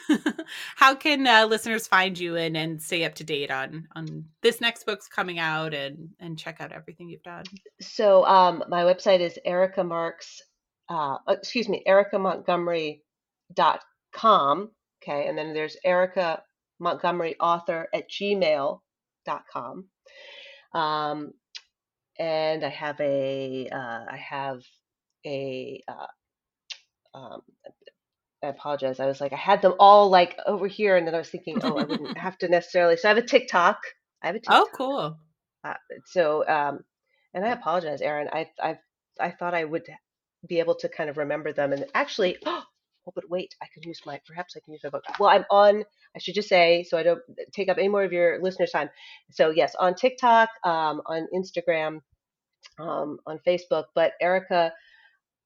[0.77, 4.61] how can uh, listeners find you and and stay up to date on on this
[4.61, 7.45] next book's coming out and and check out everything you've done?
[7.81, 10.41] So um, my website is Erika Marks,
[10.89, 13.03] uh, excuse me, erika montgomery
[13.55, 13.83] dot
[14.13, 14.71] com
[15.03, 16.43] Okay, and then there's Erika
[16.81, 19.85] Montgomery author at gmail.com.
[20.75, 21.33] Um,
[22.19, 24.63] and I have a, uh, I have
[25.25, 26.07] a, uh,
[27.17, 27.41] um,
[28.43, 29.01] I apologize.
[29.01, 31.59] I was like, I had them all like over here, and then I was thinking,
[31.63, 32.97] oh, I wouldn't have to necessarily.
[32.97, 33.79] So I have a TikTok.
[34.23, 34.69] I have a TikTok.
[34.69, 35.19] oh, cool.
[35.65, 35.75] Uh,
[36.07, 36.81] so, um,
[37.35, 38.29] and I apologize, Erin.
[38.33, 38.79] I, I,
[39.21, 39.87] I thought I would
[40.47, 42.63] be able to kind of remember them, and actually, oh,
[43.15, 44.21] but wait, I can use my.
[44.27, 45.05] Perhaps I can use my book.
[45.19, 45.85] Well, I'm on.
[46.15, 47.23] I should just say, so I don't
[47.53, 48.91] take up any more of your listeners' time.
[49.31, 52.01] So yes, on TikTok, um, on Instagram,
[52.79, 54.73] um, on Facebook, but Erika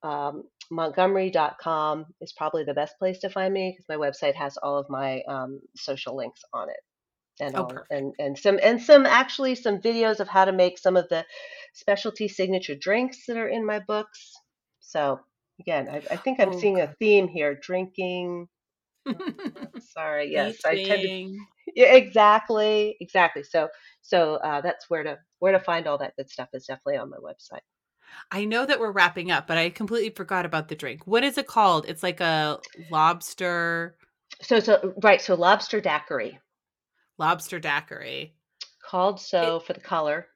[0.03, 4.79] um, Montgomery.com is probably the best place to find me because my website has all
[4.79, 6.81] of my um, social links on it
[7.41, 10.79] and Oh, all and and some and some actually some videos of how to make
[10.79, 11.25] some of the
[11.75, 14.33] specialty signature drinks that are in my books.
[14.81, 15.21] So
[15.61, 18.49] again, I, I think I'm Oh, seeing a theme here: drinking.
[19.79, 21.11] Sorry, yes, I tend to.
[21.77, 23.45] Yeah, exactly, exactly.
[23.45, 23.69] So
[24.03, 27.11] so uh, that's where to where to find all that good stuff is definitely on
[27.11, 27.61] my website.
[28.31, 31.07] I know that we're wrapping up, but I completely forgot about the drink.
[31.07, 31.87] What is it called?
[31.89, 33.97] It's like a lobster
[34.43, 36.39] So so right, so lobster daiquiri
[37.19, 38.35] lobster daiquiri.
[38.83, 40.29] called It, so for the color,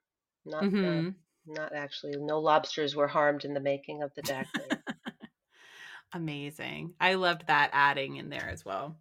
[0.47, 1.15] not the hmm
[1.47, 2.17] not actually.
[2.17, 4.79] No lobsters were harmed in the making of the daiquiri.
[6.13, 6.95] Amazing.
[7.01, 8.97] I loved that adding in there as well.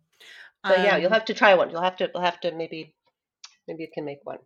[0.64, 1.70] So yeah, you'll Um, have to try one.
[1.70, 2.94] You'll have to you'll have to maybe
[3.68, 4.40] maybe you can make one.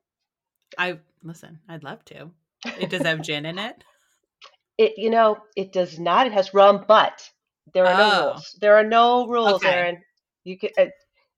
[0.77, 2.31] I listen, I'd love to.
[2.79, 3.83] It does have gin in it.
[4.77, 6.27] It you know it does not.
[6.27, 7.27] It has rum, but
[7.73, 8.57] there are no Oh, rules.
[8.61, 9.69] There are no rules, okay.
[9.69, 10.01] Erin.
[10.43, 10.69] You can.
[10.77, 10.85] Uh,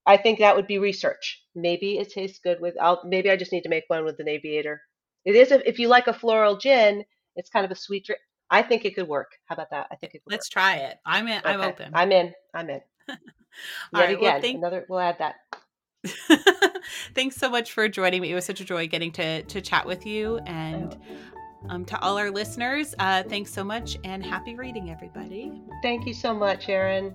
[0.06, 1.44] I think that would be research.
[1.56, 2.76] Maybe it tastes good with.
[2.82, 4.82] I'll maybe I just need to make one with an aviator.
[5.26, 7.04] It is a, if you like a floral gin,
[7.36, 8.22] it's kind of a sweet drink.
[8.50, 9.32] I think it could work.
[9.46, 9.88] How about that?
[9.92, 10.98] I think it could Let's try it.
[11.06, 11.92] I'm in, I'm Okay, open.
[11.94, 12.34] I'm in.
[12.54, 12.82] I'm in.
[13.10, 13.18] All
[13.94, 14.20] Yet right.
[14.20, 14.86] Well, again, thank another.
[14.90, 15.36] We'll add that.
[17.14, 18.32] thanks so much for joining me.
[18.32, 20.98] It was such a joy getting to to chat with you and Oh,
[21.68, 25.62] um, to all our listeners, uh, thanks so much and happy reading, everybody.
[25.82, 27.14] thank you so much, Erin.